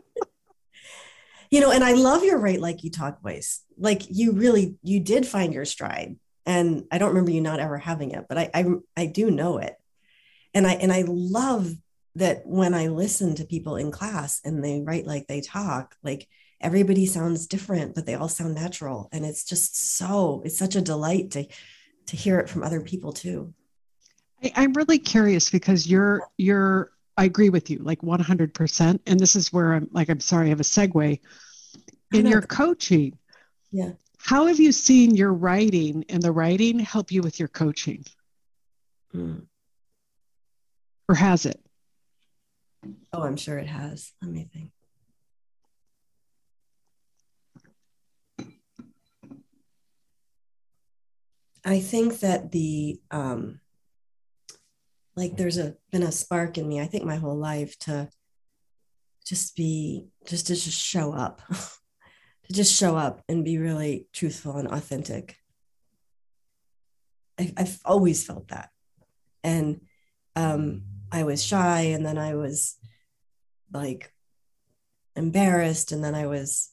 you 1.52 1.60
know 1.60 1.70
and 1.70 1.84
i 1.84 1.92
love 1.92 2.24
your 2.24 2.38
write 2.38 2.60
like 2.60 2.82
you 2.82 2.90
talk 2.90 3.22
voice 3.22 3.62
like 3.78 4.02
you 4.10 4.32
really 4.32 4.76
you 4.82 4.98
did 4.98 5.24
find 5.24 5.54
your 5.54 5.64
stride 5.64 6.16
and 6.44 6.84
i 6.90 6.98
don't 6.98 7.10
remember 7.10 7.30
you 7.30 7.40
not 7.40 7.60
ever 7.60 7.78
having 7.78 8.10
it 8.10 8.24
but 8.28 8.36
i 8.38 8.50
i, 8.52 8.64
I 8.96 9.06
do 9.06 9.30
know 9.30 9.58
it 9.58 9.76
and 10.54 10.66
i 10.66 10.72
and 10.72 10.92
i 10.92 11.04
love 11.06 11.72
that 12.14 12.42
when 12.44 12.74
i 12.74 12.88
listen 12.88 13.34
to 13.34 13.44
people 13.44 13.76
in 13.76 13.90
class 13.90 14.40
and 14.44 14.62
they 14.62 14.80
write 14.80 15.06
like 15.06 15.26
they 15.26 15.40
talk 15.40 15.96
like 16.02 16.28
everybody 16.60 17.06
sounds 17.06 17.46
different 17.46 17.94
but 17.94 18.06
they 18.06 18.14
all 18.14 18.28
sound 18.28 18.54
natural 18.54 19.08
and 19.12 19.24
it's 19.24 19.44
just 19.44 19.96
so 19.96 20.42
it's 20.44 20.58
such 20.58 20.76
a 20.76 20.80
delight 20.80 21.30
to 21.30 21.46
to 22.06 22.16
hear 22.16 22.38
it 22.38 22.48
from 22.48 22.62
other 22.62 22.80
people 22.80 23.12
too 23.12 23.52
I, 24.42 24.52
I'm 24.56 24.72
really 24.72 24.98
curious 24.98 25.50
because 25.50 25.86
you're 25.86 26.28
you're 26.36 26.92
I 27.16 27.24
agree 27.24 27.50
with 27.50 27.68
you 27.68 27.78
like 27.80 28.00
100%. 28.00 29.00
And 29.06 29.20
this 29.20 29.36
is 29.36 29.52
where 29.52 29.74
I'm 29.74 29.86
like, 29.92 30.08
I'm 30.08 30.18
sorry, 30.18 30.46
I 30.46 30.48
have 30.48 30.60
a 30.60 30.62
segue. 30.62 31.20
In 32.10 32.26
your 32.26 32.40
coaching, 32.40 33.18
yeah 33.70 33.90
how 34.22 34.46
have 34.46 34.60
you 34.60 34.70
seen 34.70 35.16
your 35.16 35.32
writing 35.32 36.04
and 36.08 36.22
the 36.22 36.30
writing 36.30 36.78
help 36.78 37.10
you 37.10 37.22
with 37.22 37.40
your 37.40 37.48
coaching? 37.48 38.04
Mm. 39.12 39.46
Or 41.08 41.14
has 41.16 41.44
it? 41.44 41.60
Oh 43.12 43.22
i'm 43.22 43.36
sure 43.36 43.58
it 43.58 43.68
has 43.68 44.12
let 44.20 44.30
me 44.30 44.48
think 44.52 44.70
I 51.64 51.80
think 51.80 52.20
that 52.20 52.50
the 52.50 53.00
um 53.10 53.60
like 55.14 55.36
there's 55.36 55.58
a 55.58 55.76
been 55.90 56.02
a 56.02 56.12
spark 56.12 56.58
in 56.58 56.68
me, 56.68 56.80
I 56.80 56.86
think 56.86 57.04
my 57.04 57.16
whole 57.16 57.36
life 57.36 57.78
to 57.80 58.08
just 59.24 59.54
be 59.56 60.06
just 60.26 60.48
to 60.48 60.54
just 60.54 60.78
show 60.78 61.12
up. 61.12 61.42
to 61.50 62.52
just 62.52 62.74
show 62.74 62.96
up 62.96 63.22
and 63.28 63.44
be 63.44 63.58
really 63.58 64.08
truthful 64.12 64.56
and 64.56 64.66
authentic. 64.68 65.36
I, 67.38 67.52
I've 67.56 67.78
always 67.84 68.24
felt 68.24 68.48
that. 68.48 68.70
And 69.44 69.82
um 70.34 70.82
I 71.12 71.24
was 71.24 71.44
shy 71.44 71.80
and 71.80 72.04
then 72.04 72.18
I 72.18 72.34
was 72.34 72.76
like 73.72 74.12
embarrassed 75.14 75.92
and 75.92 76.02
then 76.02 76.14
I 76.14 76.26
was 76.26 76.70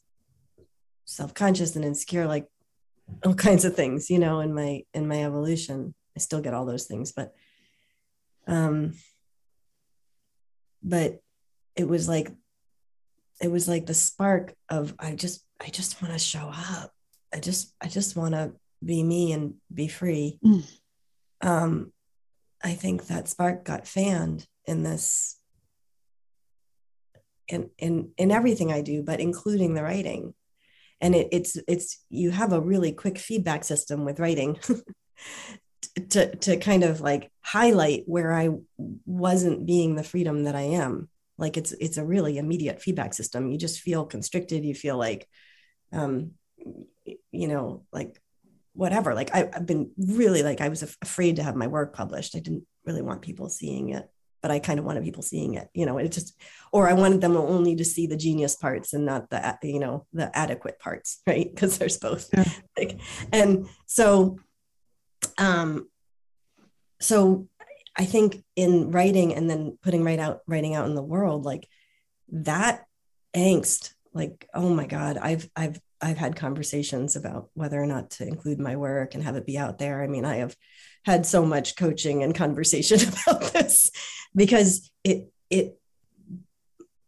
self-conscious 1.06 1.76
and 1.76 1.84
insecure 1.84 2.26
like 2.26 2.48
all 3.26 3.34
kinds 3.34 3.66
of 3.66 3.76
things 3.76 4.10
you 4.10 4.20
know 4.20 4.40
in 4.40 4.54
my 4.54 4.84
in 4.94 5.08
my 5.08 5.24
evolution. 5.26 5.94
I 6.16 6.20
still 6.20 6.42
get 6.42 6.54
all 6.54 6.66
those 6.66 6.86
things 6.86 7.12
but 7.12 7.34
um 8.48 8.94
but 10.82 11.20
it 11.76 11.88
was 11.88 12.08
like 12.08 12.32
it 13.42 13.52
was 13.52 13.68
like 13.68 13.86
the 13.86 13.94
spark 13.94 14.54
of 14.70 14.94
i 15.00 15.16
just 15.16 15.46
i 15.62 15.70
just 15.70 16.02
want 16.02 16.14
to 16.14 16.20
show 16.20 16.50
up. 16.54 16.92
I 17.34 17.40
just 17.40 17.74
i 17.82 17.88
just 17.88 18.16
want 18.16 18.34
to 18.34 18.54
be 18.84 19.04
me 19.04 19.34
and 19.34 19.56
be 19.74 19.88
free. 19.90 20.40
Mm. 20.46 20.64
um 21.42 21.92
i 22.64 22.74
think 22.74 23.08
that 23.08 23.28
spark 23.28 23.64
got 23.64 23.88
fanned 23.88 24.46
in 24.66 24.84
this 24.84 25.38
in 27.48 27.70
in 27.78 28.12
in 28.18 28.32
everything 28.32 28.72
i 28.72 28.82
do 28.82 29.02
but 29.04 29.20
including 29.20 29.74
the 29.74 29.84
writing 29.84 30.34
and 31.02 31.16
it, 31.16 31.30
it's 31.32 31.58
it's 31.68 32.04
you 32.10 32.32
have 32.32 32.54
a 32.54 32.62
really 32.62 32.92
quick 32.92 33.18
feedback 33.18 33.64
system 33.64 34.06
with 34.06 34.20
writing 34.20 34.60
to 36.10 36.36
to 36.36 36.58
kind 36.58 36.84
of 36.84 37.02
like 37.02 37.32
highlight 37.42 38.04
where 38.06 38.34
I 38.34 38.50
wasn't 39.06 39.66
being 39.66 39.96
the 39.96 40.04
freedom 40.04 40.44
that 40.44 40.56
I 40.56 40.62
am. 40.62 41.10
Like 41.38 41.58
it's 41.58 41.72
it's 41.74 41.98
a 41.98 42.06
really 42.06 42.38
immediate 42.38 42.82
feedback 42.82 43.14
system. 43.14 43.50
You 43.50 43.58
just 43.58 43.82
feel 43.82 44.06
constricted. 44.06 44.66
You 44.66 44.76
feel 44.76 44.98
like, 44.98 45.28
um, 45.94 46.32
you 47.32 47.48
know, 47.48 47.86
like 47.92 48.22
whatever. 48.80 49.14
Like 49.14 49.36
I, 49.36 49.50
I've 49.54 49.66
been 49.66 49.92
really 49.98 50.42
like 50.42 50.62
I 50.62 50.70
was 50.70 50.84
af- 50.84 50.98
afraid 51.02 51.36
to 51.36 51.44
have 51.44 51.56
my 51.56 51.68
work 51.68 51.94
published. 51.94 52.34
I 52.34 52.40
didn't 52.40 52.64
really 52.86 53.02
want 53.02 53.22
people 53.22 53.50
seeing 53.50 53.90
it, 53.90 54.10
but 54.42 54.52
I 54.52 54.60
kind 54.60 54.80
of 54.80 54.86
wanted 54.86 55.04
people 55.04 55.22
seeing 55.22 55.56
it. 55.56 55.68
You 55.74 55.86
know, 55.86 55.98
it 55.98 56.14
just 56.14 56.34
or 56.72 56.88
I 56.88 56.94
wanted 56.94 57.20
them 57.20 57.36
only 57.36 57.76
to 57.76 57.84
see 57.84 58.08
the 58.08 58.16
genius 58.16 58.56
parts 58.56 58.94
and 58.94 59.06
not 59.06 59.30
the 59.30 59.58
you 59.64 59.82
know 59.82 60.06
the 60.14 60.36
adequate 60.36 60.80
parts, 60.80 61.22
right? 61.28 61.54
Because 61.54 61.78
there's 61.78 61.98
both. 61.98 62.30
Yeah. 62.34 62.46
Like, 62.78 63.02
and 63.34 63.68
so, 63.88 64.40
um, 65.38 65.90
so 67.02 67.50
I 67.98 68.06
think 68.06 68.42
in 68.56 68.92
writing 68.92 69.36
and 69.36 69.50
then 69.50 69.78
putting 69.84 70.06
right 70.06 70.20
out 70.20 70.40
writing 70.48 70.76
out 70.76 70.88
in 70.88 70.96
the 70.96 71.04
world, 71.04 71.44
like 71.44 71.68
that 72.30 72.86
angst, 73.36 73.96
like 74.14 74.48
oh 74.54 74.74
my 74.74 74.86
god, 74.86 75.18
I've 75.18 75.50
I've 75.58 75.82
I've 76.02 76.18
had 76.18 76.36
conversations 76.36 77.16
about 77.16 77.50
whether 77.54 77.82
or 77.82 77.86
not 77.86 78.12
to 78.12 78.28
include 78.28 78.60
my 78.60 78.76
work 78.76 79.14
and 79.14 79.24
have 79.24 79.36
it 79.36 79.46
be 79.46 79.58
out 79.58 79.78
there. 79.80 80.02
I 80.02 80.08
mean, 80.08 80.26
I 80.26 80.38
have 80.38 80.56
had 81.06 81.26
so 81.26 81.46
much 81.46 81.76
coaching 81.76 82.24
and 82.24 82.34
conversation 82.34 83.00
about 83.28 83.54
this 83.54 83.92
because 84.36 84.90
it 85.04 85.32
it 85.50 85.78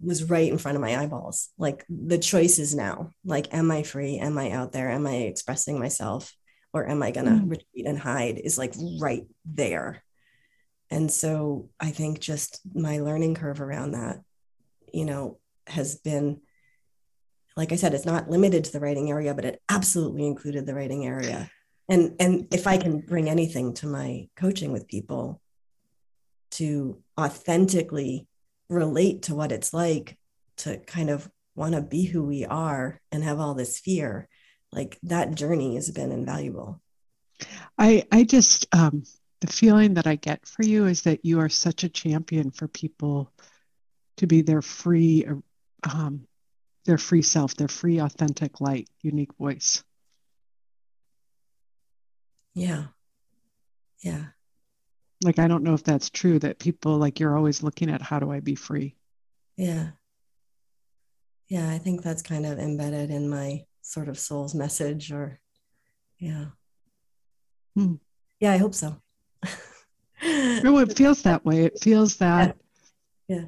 was 0.03 0.23
right 0.29 0.51
in 0.51 0.57
front 0.57 0.75
of 0.75 0.81
my 0.81 0.97
eyeballs. 0.97 1.49
Like 1.57 1.85
the 1.87 2.17
choice 2.17 2.57
is 2.59 2.73
now. 2.73 3.11
Like, 3.23 3.53
am 3.53 3.69
I 3.69 3.83
free? 3.83 4.17
Am 4.17 4.37
I 4.37 4.51
out 4.51 4.71
there? 4.71 4.89
Am 4.89 5.05
I 5.05 5.15
expressing 5.17 5.79
myself? 5.79 6.33
Or 6.73 6.87
am 6.89 7.03
I 7.03 7.11
gonna 7.11 7.31
Mm. 7.31 7.49
retreat 7.51 7.85
and 7.85 7.99
hide? 7.99 8.39
Is 8.39 8.57
like 8.57 8.73
right 8.99 9.25
there. 9.45 10.03
And 10.89 11.09
so 11.11 11.69
I 11.79 11.91
think 11.91 12.19
just 12.19 12.59
my 12.73 12.99
learning 12.99 13.35
curve 13.35 13.61
around 13.61 13.91
that, 13.91 14.19
you 14.93 15.05
know, 15.05 15.37
has 15.67 15.95
been 15.95 16.41
like 17.55 17.71
I 17.71 17.75
said, 17.75 17.93
it's 17.93 18.05
not 18.05 18.29
limited 18.29 18.63
to 18.65 18.71
the 18.71 18.79
writing 18.79 19.09
area, 19.09 19.33
but 19.33 19.45
it 19.45 19.61
absolutely 19.69 20.25
included 20.25 20.65
the 20.65 20.75
writing 20.75 21.05
area. 21.05 21.49
And 21.89 22.15
and 22.19 22.47
if 22.51 22.67
I 22.67 22.77
can 22.77 23.01
bring 23.01 23.29
anything 23.29 23.73
to 23.75 23.87
my 23.87 24.29
coaching 24.35 24.71
with 24.71 24.87
people 24.87 25.41
to 26.51 27.01
authentically 27.19 28.27
relate 28.69 29.23
to 29.23 29.35
what 29.35 29.51
it's 29.51 29.73
like 29.73 30.17
to 30.57 30.77
kind 30.77 31.09
of 31.09 31.29
want 31.55 31.75
to 31.75 31.81
be 31.81 32.05
who 32.05 32.23
we 32.23 32.45
are 32.45 32.99
and 33.11 33.23
have 33.23 33.39
all 33.39 33.53
this 33.53 33.79
fear, 33.79 34.29
like 34.71 34.97
that 35.03 35.35
journey 35.35 35.75
has 35.75 35.91
been 35.91 36.11
invaluable. 36.11 36.81
I 37.77 38.05
I 38.11 38.23
just 38.23 38.67
um, 38.73 39.03
the 39.41 39.47
feeling 39.47 39.95
that 39.95 40.07
I 40.07 40.15
get 40.15 40.47
for 40.47 40.63
you 40.63 40.85
is 40.85 41.01
that 41.01 41.25
you 41.25 41.39
are 41.39 41.49
such 41.49 41.83
a 41.83 41.89
champion 41.89 42.51
for 42.51 42.67
people 42.67 43.33
to 44.17 44.27
be 44.27 44.43
their 44.43 44.61
free, 44.61 45.25
um, 45.83 46.27
their 46.85 46.97
free 46.97 47.21
self, 47.21 47.55
their 47.55 47.67
free, 47.67 47.99
authentic, 47.99 48.61
light, 48.61 48.89
unique 49.01 49.33
voice. 49.35 49.83
Yeah. 52.53 52.85
Yeah. 54.03 54.25
Like 55.23 55.39
I 55.39 55.47
don't 55.47 55.63
know 55.63 55.73
if 55.73 55.83
that's 55.83 56.09
true. 56.09 56.39
That 56.39 56.59
people 56.59 56.97
like 56.97 57.19
you're 57.19 57.37
always 57.37 57.63
looking 57.63 57.89
at 57.89 58.01
how 58.01 58.19
do 58.19 58.31
I 58.31 58.39
be 58.39 58.55
free. 58.55 58.95
Yeah. 59.57 59.91
Yeah. 61.47 61.69
I 61.69 61.77
think 61.77 62.01
that's 62.01 62.21
kind 62.21 62.45
of 62.45 62.59
embedded 62.59 63.11
in 63.11 63.29
my 63.29 63.65
sort 63.81 64.09
of 64.09 64.17
soul's 64.17 64.55
message 64.55 65.11
or, 65.11 65.39
yeah. 66.17 66.45
Hmm. 67.75 67.95
Yeah. 68.39 68.53
I 68.53 68.57
hope 68.57 68.75
so. 68.75 68.95
No, 70.23 70.77
it 70.77 70.95
feels 70.95 71.23
that 71.23 71.43
way. 71.43 71.65
It 71.65 71.79
feels 71.79 72.17
that. 72.17 72.55
Yeah. 73.27 73.45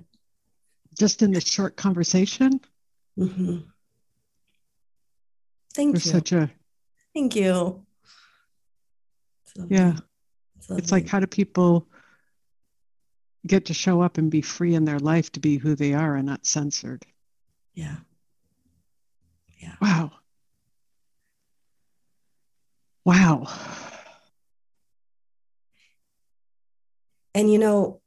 Just 0.98 1.22
in 1.22 1.32
the 1.32 1.40
short 1.40 1.76
conversation, 1.76 2.60
hmm 3.18 3.58
Thank 5.76 5.94
there's 5.94 6.06
you. 6.06 6.12
such 6.12 6.32
a 6.34 6.52
Thank 7.14 7.36
you. 7.36 7.86
It's 9.46 9.72
yeah. 9.72 9.94
It's, 10.58 10.70
It's 10.70 10.92
like 10.92 11.08
how 11.08 11.20
do 11.20 11.28
people 11.28 11.88
get 13.46 13.66
to 13.66 13.74
show 13.74 14.02
up 14.02 14.18
and 14.18 14.32
be 14.32 14.42
free 14.42 14.74
in 14.76 14.86
their 14.86 15.00
life 15.00 15.32
to 15.34 15.40
be 15.40 15.58
who 15.58 15.76
they 15.76 15.94
are 15.94 16.16
and 16.16 16.26
not 16.26 16.46
censored? 16.46 17.06
Yeah. 17.74 17.98
Yeah. 19.60 19.76
Wow. 19.82 20.12
Wow. 23.06 23.48
and 27.36 27.52
you 27.52 27.58
know 27.58 28.02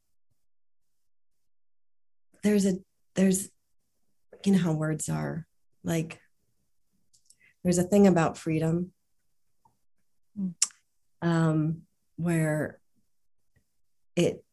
there's 2.43 2.67
a 2.67 2.75
there's 3.15 3.51
you 4.47 4.53
know 4.53 4.59
how 4.59 4.73
words 4.73 5.09
are 5.09 5.47
like 5.83 6.21
there's 7.65 7.79
a 7.79 7.83
thing 7.83 8.07
about 8.07 8.39
freedom 8.39 8.93
mm. 10.39 10.55
um, 11.21 11.83
where 12.17 12.79
it 14.15 14.45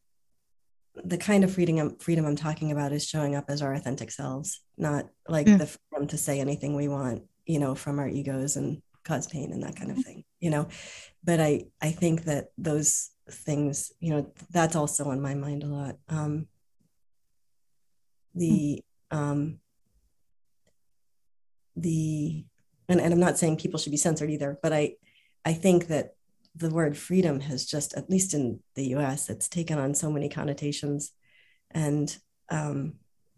the 0.95 1.17
kind 1.17 1.43
of 1.43 1.53
freedom 1.53 1.77
I'm, 1.79 1.95
freedom 1.97 2.25
I'm 2.25 2.35
talking 2.35 2.71
about 2.71 2.91
is 2.91 3.07
showing 3.07 3.35
up 3.35 3.45
as 3.49 3.61
our 3.61 3.73
authentic 3.73 4.11
selves, 4.11 4.61
not 4.77 5.07
like 5.27 5.47
yeah. 5.47 5.57
the 5.57 5.67
freedom 5.67 6.07
to 6.07 6.17
say 6.17 6.39
anything 6.39 6.75
we 6.75 6.87
want, 6.87 7.23
you 7.45 7.59
know, 7.59 7.73
from 7.73 7.99
our 7.99 8.07
egos 8.07 8.57
and 8.57 8.81
cause 9.03 9.27
pain 9.27 9.51
and 9.51 9.63
that 9.63 9.75
kind 9.75 9.91
of 9.91 10.03
thing, 10.03 10.23
you 10.39 10.49
know. 10.49 10.67
But 11.23 11.39
I 11.39 11.65
I 11.81 11.91
think 11.91 12.25
that 12.25 12.49
those 12.57 13.09
things, 13.29 13.91
you 13.99 14.11
know, 14.11 14.31
that's 14.51 14.75
also 14.75 15.05
on 15.05 15.21
my 15.21 15.33
mind 15.33 15.63
a 15.63 15.67
lot. 15.67 15.95
Um, 16.09 16.47
the 18.35 18.83
um, 19.11 19.59
the 21.75 22.45
and, 22.89 22.99
and 22.99 23.13
I'm 23.13 23.19
not 23.19 23.37
saying 23.37 23.57
people 23.57 23.79
should 23.79 23.91
be 23.91 23.97
censored 23.97 24.29
either, 24.29 24.59
but 24.61 24.73
I 24.73 24.95
I 25.45 25.53
think 25.53 25.87
that 25.87 26.15
the 26.55 26.69
word 26.69 26.97
freedom 26.97 27.39
has 27.39 27.65
just, 27.65 27.93
at 27.95 28.09
least 28.09 28.33
in 28.33 28.59
the 28.75 28.95
US, 28.95 29.29
it's 29.29 29.49
taken 29.49 29.79
on 29.79 29.95
so 29.95 30.11
many 30.11 30.29
connotations. 30.29 31.11
And 31.71 32.15
um, 32.49 32.93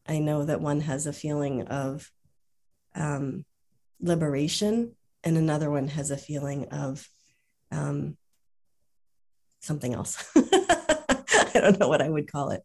I 0.08 0.20
know 0.20 0.44
that 0.46 0.62
one 0.62 0.82
has 0.82 1.08
a 1.08 1.14
feeling 1.14 1.64
of 1.68 2.12
um, 2.94 3.46
liberation, 4.02 4.96
and 5.24 5.38
another 5.38 5.72
one 5.72 5.88
has 5.88 6.12
a 6.12 6.18
feeling 6.18 6.66
of 6.70 7.08
um, 7.72 8.18
something 9.62 9.94
else. 9.94 10.30
I 10.36 11.52
don't 11.54 11.80
know 11.80 11.88
what 11.88 12.02
I 12.02 12.10
would 12.10 12.32
call 12.32 12.52
it. 12.52 12.64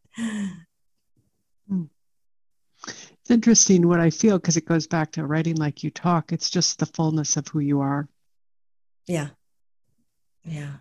It's 3.31 3.37
interesting 3.37 3.87
what 3.87 4.01
I 4.01 4.11
feel 4.11 4.41
because 4.41 4.57
it 4.57 4.65
goes 4.65 4.89
back 4.89 5.13
to 5.13 5.25
writing 5.25 5.55
like 5.55 5.85
you 5.85 5.91
talk. 5.93 6.33
It's 6.33 6.51
just 6.51 6.81
the 6.81 6.87
fullness 6.87 7.37
of 7.37 7.47
who 7.47 7.61
you 7.61 7.81
are. 7.81 8.09
Yeah. 9.07 9.29
Yeah. 10.43 10.73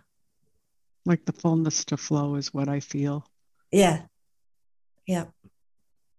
Like 1.06 1.24
the 1.24 1.32
fullness 1.32 1.84
to 1.84 1.96
flow 1.96 2.34
is 2.34 2.52
what 2.52 2.68
I 2.68 2.80
feel. 2.80 3.24
Yeah. 3.70 4.02
Yeah. 5.06 5.26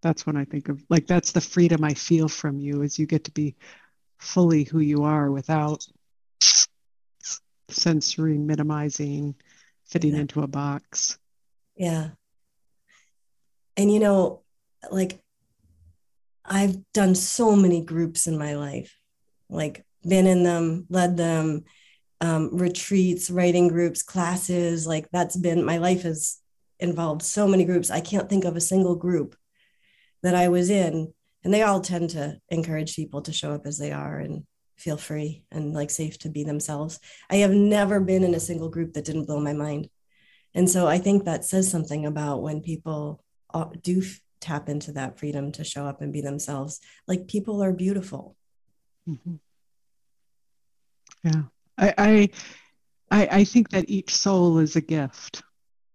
That's 0.02 0.26
when 0.26 0.38
I 0.38 0.46
think 0.46 0.70
of 0.70 0.82
like 0.90 1.06
that's 1.06 1.34
the 1.34 1.42
freedom 1.42 1.84
I 1.84 1.96
feel 1.96 2.30
from 2.30 2.62
you 2.62 2.82
is 2.82 2.98
you 2.98 3.08
get 3.08 3.26
to 3.26 3.32
be 3.32 3.58
fully 4.18 4.64
who 4.64 4.80
you 4.80 5.04
are 5.04 5.30
without 5.30 5.86
censoring, 7.68 8.48
minimizing, 8.48 9.36
fitting 9.86 10.14
yeah. 10.14 10.22
into 10.22 10.44
a 10.44 10.48
box. 10.48 11.20
Yeah. 11.76 12.12
And 13.76 13.92
you 13.94 14.00
know, 14.00 14.44
like 14.90 15.20
I've 16.46 16.78
done 16.94 17.16
so 17.16 17.56
many 17.56 17.84
groups 17.84 18.28
in 18.28 18.38
my 18.38 18.56
life, 18.56 18.98
like 19.50 19.86
been 20.08 20.28
in 20.28 20.44
them, 20.44 20.86
led 20.90 21.18
them, 21.18 21.64
um, 22.20 22.50
retreats, 22.56 23.30
writing 23.30 23.68
groups, 23.68 24.04
classes. 24.04 24.88
Like 24.88 25.10
that's 25.12 25.38
been 25.38 25.64
my 25.64 25.78
life 25.78 26.04
has 26.04 26.40
involved 26.80 27.22
so 27.22 27.48
many 27.48 27.66
groups. 27.66 27.92
I 27.92 28.02
can't 28.02 28.30
think 28.30 28.46
of 28.46 28.56
a 28.56 28.62
single 28.62 28.96
group 28.96 29.36
that 30.24 30.36
I 30.36 30.50
was 30.50 30.70
in. 30.70 31.14
And 31.44 31.54
they 31.54 31.64
all 31.64 31.82
tend 31.82 32.12
to 32.12 32.38
encourage 32.50 32.96
people 32.96 33.22
to 33.24 33.34
show 33.34 33.52
up 33.52 33.66
as 33.66 33.78
they 33.78 33.92
are 33.92 34.20
and 34.20 34.44
feel 34.78 34.98
free 34.98 35.44
and 35.52 35.74
like 35.74 35.90
safe 35.90 36.18
to 36.20 36.30
be 36.30 36.44
themselves. 36.44 37.00
I 37.30 37.38
have 37.38 37.52
never 37.52 38.00
been 38.00 38.24
in 38.24 38.36
a 38.36 38.40
single 38.40 38.70
group 38.70 38.94
that 38.94 39.06
didn't 39.06 39.26
blow 39.26 39.40
my 39.40 39.54
mind. 39.54 39.90
And 40.54 40.70
so 40.70 40.88
I 40.88 40.98
think 40.98 41.26
that 41.26 41.46
says 41.46 41.70
something 41.70 42.06
about 42.06 42.42
when 42.42 42.62
people 42.62 43.24
uh, 43.54 43.66
do 43.82 44.04
tap 44.42 44.68
into 44.68 44.92
that 44.94 45.20
freedom 45.20 45.52
to 45.54 45.64
show 45.64 45.86
up 45.86 46.02
and 46.02 46.12
be 46.12 46.22
themselves. 46.22 46.82
Like 47.08 47.28
people 47.28 47.64
are 47.64 47.72
beautiful. 47.72 48.36
Mm-hmm. 49.08 49.36
Yeah. 51.24 51.44
I, 51.78 52.30
I, 53.10 53.28
I 53.32 53.44
think 53.44 53.70
that 53.70 53.90
each 53.90 54.14
soul 54.14 54.60
is 54.60 54.76
a 54.76 54.82
gift. 54.82 55.44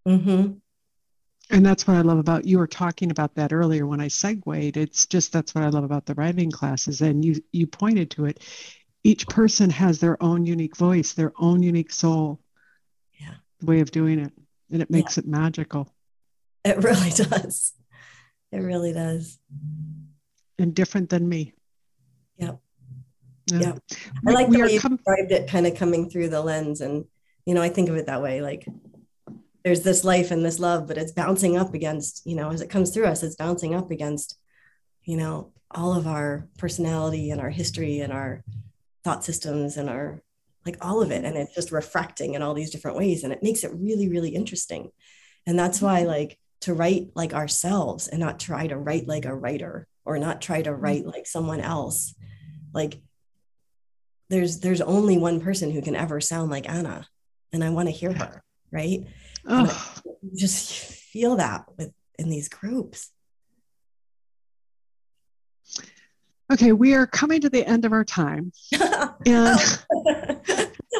Mm-hmm. 0.06 0.52
And 1.50 1.64
that's 1.64 1.86
what 1.86 1.96
I 1.96 2.00
love 2.00 2.18
about 2.18 2.44
you 2.44 2.58
were 2.58 2.66
talking 2.66 3.10
about 3.10 3.34
that 3.36 3.52
earlier 3.52 3.86
when 3.86 4.00
I 4.00 4.08
segued. 4.08 4.76
It's 4.76 5.06
just 5.06 5.32
that's 5.32 5.54
what 5.54 5.62
I 5.62 5.68
love 5.68 5.84
about 5.84 6.06
the 6.06 6.14
writing 6.14 6.50
classes. 6.50 7.00
And 7.00 7.24
you 7.24 7.36
you 7.52 7.66
pointed 7.68 8.10
to 8.12 8.24
it. 8.24 8.40
Each 9.04 9.26
person 9.28 9.70
has 9.70 10.00
their 10.00 10.20
own 10.20 10.44
unique 10.44 10.76
voice, 10.76 11.12
their 11.12 11.32
own 11.38 11.62
unique 11.62 11.92
soul. 11.92 12.40
Yeah. 13.20 13.34
Way 13.62 13.80
of 13.80 13.92
doing 13.92 14.18
it. 14.18 14.32
And 14.72 14.82
it 14.82 14.90
makes 14.90 15.16
yeah. 15.16 15.22
it 15.22 15.28
magical. 15.28 15.94
It 16.64 16.82
really 16.82 17.10
does. 17.14 17.74
It 18.52 18.58
really 18.58 18.92
does. 18.92 19.38
And 20.58 20.74
different 20.74 21.10
than 21.10 21.28
me. 21.28 21.52
Yep. 22.38 22.58
Yeah. 23.52 23.58
yeah. 23.60 23.74
I 24.26 24.30
like 24.32 24.48
we 24.48 24.56
the 24.56 24.62
way 24.62 24.72
you 24.72 24.80
com- 24.80 24.96
described 24.96 25.32
it 25.32 25.48
kind 25.48 25.66
of 25.66 25.76
coming 25.76 26.08
through 26.08 26.28
the 26.28 26.40
lens. 26.40 26.80
And, 26.80 27.04
you 27.44 27.54
know, 27.54 27.62
I 27.62 27.68
think 27.68 27.88
of 27.88 27.96
it 27.96 28.06
that 28.06 28.22
way. 28.22 28.40
Like 28.40 28.66
there's 29.64 29.82
this 29.82 30.04
life 30.04 30.30
and 30.30 30.44
this 30.44 30.58
love, 30.58 30.86
but 30.86 30.98
it's 30.98 31.12
bouncing 31.12 31.56
up 31.56 31.74
against, 31.74 32.26
you 32.26 32.36
know, 32.36 32.50
as 32.50 32.60
it 32.60 32.70
comes 32.70 32.90
through 32.90 33.06
us, 33.06 33.22
it's 33.22 33.36
bouncing 33.36 33.74
up 33.74 33.90
against, 33.90 34.38
you 35.04 35.16
know, 35.16 35.52
all 35.70 35.94
of 35.94 36.06
our 36.06 36.48
personality 36.58 37.30
and 37.30 37.40
our 37.40 37.50
history 37.50 38.00
and 38.00 38.12
our 38.12 38.44
thought 39.04 39.24
systems 39.24 39.76
and 39.76 39.90
our 39.90 40.22
like 40.64 40.76
all 40.80 41.02
of 41.02 41.10
it. 41.10 41.24
And 41.24 41.36
it's 41.36 41.54
just 41.54 41.72
refracting 41.72 42.34
in 42.34 42.42
all 42.42 42.54
these 42.54 42.70
different 42.70 42.96
ways. 42.96 43.22
And 43.22 43.32
it 43.32 43.42
makes 43.42 43.62
it 43.64 43.72
really, 43.74 44.08
really 44.08 44.30
interesting. 44.30 44.90
And 45.46 45.56
that's 45.58 45.80
why, 45.80 46.02
like, 46.02 46.38
to 46.66 46.74
write 46.74 47.10
like 47.14 47.32
ourselves 47.32 48.08
and 48.08 48.18
not 48.18 48.40
try 48.40 48.66
to 48.66 48.76
write 48.76 49.06
like 49.06 49.24
a 49.24 49.32
writer 49.32 49.86
or 50.04 50.18
not 50.18 50.42
try 50.42 50.60
to 50.60 50.74
write 50.74 51.02
mm-hmm. 51.02 51.10
like 51.10 51.24
someone 51.24 51.60
else. 51.60 52.12
Like 52.74 53.00
there's 54.30 54.58
there's 54.58 54.80
only 54.80 55.16
one 55.16 55.40
person 55.40 55.70
who 55.70 55.80
can 55.80 55.94
ever 55.94 56.20
sound 56.20 56.50
like 56.50 56.68
Anna, 56.68 57.06
and 57.52 57.62
I 57.62 57.70
want 57.70 57.86
to 57.86 57.92
hear 57.92 58.12
her, 58.12 58.42
right? 58.72 59.06
Oh. 59.48 59.94
just 60.34 60.72
feel 60.72 61.36
that 61.36 61.66
with 61.78 61.92
in 62.18 62.30
these 62.30 62.48
groups. 62.48 63.12
Okay, 66.52 66.72
we 66.72 66.94
are 66.94 67.06
coming 67.06 67.42
to 67.42 67.48
the 67.48 67.64
end 67.64 67.84
of 67.84 67.92
our 67.92 68.04
time. 68.04 68.50
and 68.72 69.56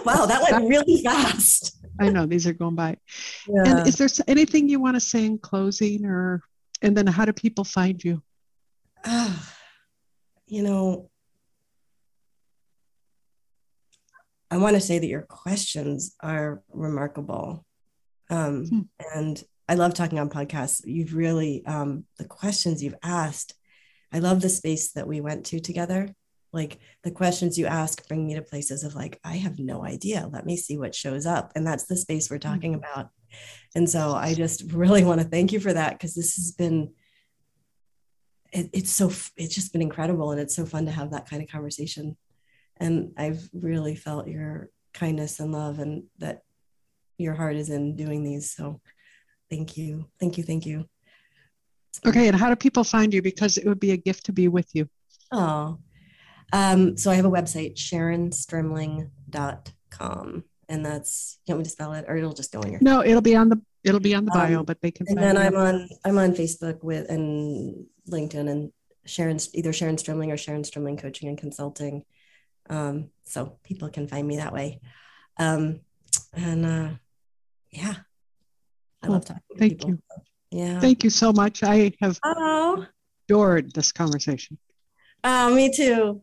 wow, 0.04 0.26
that 0.26 0.46
went 0.48 0.64
really 0.68 1.02
fast. 1.02 1.76
I 1.98 2.10
know 2.10 2.26
these 2.26 2.46
are 2.46 2.52
going 2.52 2.74
by. 2.74 2.96
Yeah. 3.48 3.78
And 3.78 3.88
is 3.88 3.96
there 3.96 4.08
anything 4.26 4.68
you 4.68 4.80
want 4.80 4.96
to 4.96 5.00
say 5.00 5.24
in 5.24 5.38
closing, 5.38 6.04
or 6.04 6.42
and 6.82 6.96
then 6.96 7.06
how 7.06 7.24
do 7.24 7.32
people 7.32 7.64
find 7.64 8.02
you? 8.02 8.22
Uh, 9.04 9.36
you 10.46 10.62
know, 10.62 11.10
I 14.50 14.58
want 14.58 14.76
to 14.76 14.80
say 14.80 14.98
that 14.98 15.06
your 15.06 15.22
questions 15.22 16.14
are 16.20 16.62
remarkable. 16.72 17.64
Um, 18.30 18.66
hmm. 18.66 18.80
And 19.14 19.42
I 19.68 19.74
love 19.74 19.94
talking 19.94 20.18
on 20.18 20.30
podcasts. 20.30 20.82
You've 20.84 21.14
really, 21.14 21.64
um, 21.66 22.04
the 22.18 22.24
questions 22.24 22.82
you've 22.82 22.94
asked, 23.02 23.54
I 24.12 24.20
love 24.20 24.40
the 24.40 24.48
space 24.48 24.92
that 24.92 25.08
we 25.08 25.20
went 25.20 25.46
to 25.46 25.60
together. 25.60 26.08
Like 26.52 26.78
the 27.02 27.10
questions 27.10 27.58
you 27.58 27.66
ask 27.66 28.06
bring 28.08 28.26
me 28.26 28.34
to 28.34 28.42
places 28.42 28.84
of 28.84 28.94
like, 28.94 29.20
I 29.24 29.36
have 29.36 29.58
no 29.58 29.84
idea. 29.84 30.28
Let 30.32 30.46
me 30.46 30.56
see 30.56 30.78
what 30.78 30.94
shows 30.94 31.26
up. 31.26 31.52
And 31.54 31.66
that's 31.66 31.84
the 31.84 31.96
space 31.96 32.30
we're 32.30 32.38
talking 32.38 32.74
hmm. 32.74 32.78
about. 32.78 33.10
And 33.74 33.88
so 33.88 34.14
I 34.14 34.34
just 34.34 34.72
really 34.72 35.04
want 35.04 35.20
to 35.20 35.26
thank 35.26 35.52
you 35.52 35.60
for 35.60 35.72
that 35.72 35.92
because 35.92 36.14
this 36.14 36.36
has 36.36 36.52
been, 36.52 36.92
it, 38.52 38.70
it's 38.72 38.92
so, 38.92 39.08
it's 39.36 39.54
just 39.54 39.72
been 39.72 39.82
incredible. 39.82 40.30
And 40.30 40.40
it's 40.40 40.56
so 40.56 40.64
fun 40.64 40.86
to 40.86 40.92
have 40.92 41.10
that 41.10 41.28
kind 41.28 41.42
of 41.42 41.48
conversation 41.48 42.16
and 42.78 43.12
I've 43.16 43.48
really 43.52 43.94
felt 43.94 44.28
your 44.28 44.70
kindness 44.92 45.40
and 45.40 45.52
love 45.52 45.78
and 45.78 46.04
that 46.18 46.42
your 47.18 47.34
heart 47.34 47.56
is 47.56 47.70
in 47.70 47.96
doing 47.96 48.22
these. 48.22 48.54
So 48.54 48.80
thank 49.50 49.76
you. 49.76 50.06
Thank 50.20 50.36
you. 50.36 50.44
Thank 50.44 50.66
you. 50.66 50.84
Okay. 52.06 52.28
And 52.28 52.36
how 52.36 52.48
do 52.48 52.56
people 52.56 52.84
find 52.84 53.14
you? 53.14 53.22
Because 53.22 53.56
it 53.56 53.66
would 53.66 53.80
be 53.80 53.92
a 53.92 53.96
gift 53.96 54.26
to 54.26 54.32
be 54.32 54.48
with 54.48 54.68
you. 54.74 54.88
Oh, 55.32 55.78
um, 56.52 56.96
so 56.96 57.10
I 57.10 57.16
have 57.16 57.24
a 57.24 57.30
website, 57.30 57.76
sharonstrimling.com. 57.76 60.44
And 60.68 60.84
that's, 60.84 61.38
you 61.46 61.54
want 61.54 61.60
me 61.60 61.64
to 61.64 61.70
spell 61.70 61.92
it 61.92 62.04
or 62.08 62.16
it'll 62.16 62.32
just 62.32 62.52
go 62.52 62.60
in 62.60 62.72
your. 62.72 62.80
No, 62.80 63.04
it'll 63.04 63.20
be 63.20 63.36
on 63.36 63.48
the, 63.48 63.60
it'll 63.84 64.00
be 64.00 64.14
on 64.14 64.24
the 64.24 64.32
bio, 64.32 64.60
um, 64.60 64.64
but 64.64 64.80
they 64.80 64.90
can. 64.90 65.06
And 65.08 65.18
then 65.18 65.36
I'm 65.36 65.54
on, 65.54 65.88
I'm 66.04 66.18
on 66.18 66.32
Facebook 66.32 66.82
with, 66.82 67.08
and 67.08 67.86
LinkedIn 68.10 68.50
and 68.50 68.72
Sharon, 69.04 69.38
either 69.54 69.72
Sharon 69.72 69.94
Strimling 69.96 70.32
or 70.32 70.36
Sharon 70.36 70.62
Strimling 70.62 70.98
Coaching 70.98 71.28
and 71.28 71.38
Consulting. 71.38 72.04
Um, 72.68 73.10
so 73.24 73.58
people 73.62 73.88
can 73.90 74.08
find 74.08 74.26
me 74.26 74.38
that 74.38 74.52
way. 74.52 74.80
Um, 75.36 75.80
and 76.32 76.66
uh, 76.66 76.88
yeah, 77.70 77.94
I 79.02 79.06
love 79.06 79.24
talking. 79.24 79.42
Thank 79.56 79.78
people. 79.78 79.90
you. 79.90 80.02
Yeah. 80.50 80.80
Thank 80.80 81.04
you 81.04 81.10
so 81.10 81.32
much. 81.32 81.62
I 81.62 81.92
have 82.00 82.18
oh. 82.24 82.86
adored 83.28 83.72
this 83.72 83.92
conversation. 83.92 84.58
Oh, 85.22 85.54
me 85.54 85.72
too. 85.74 86.22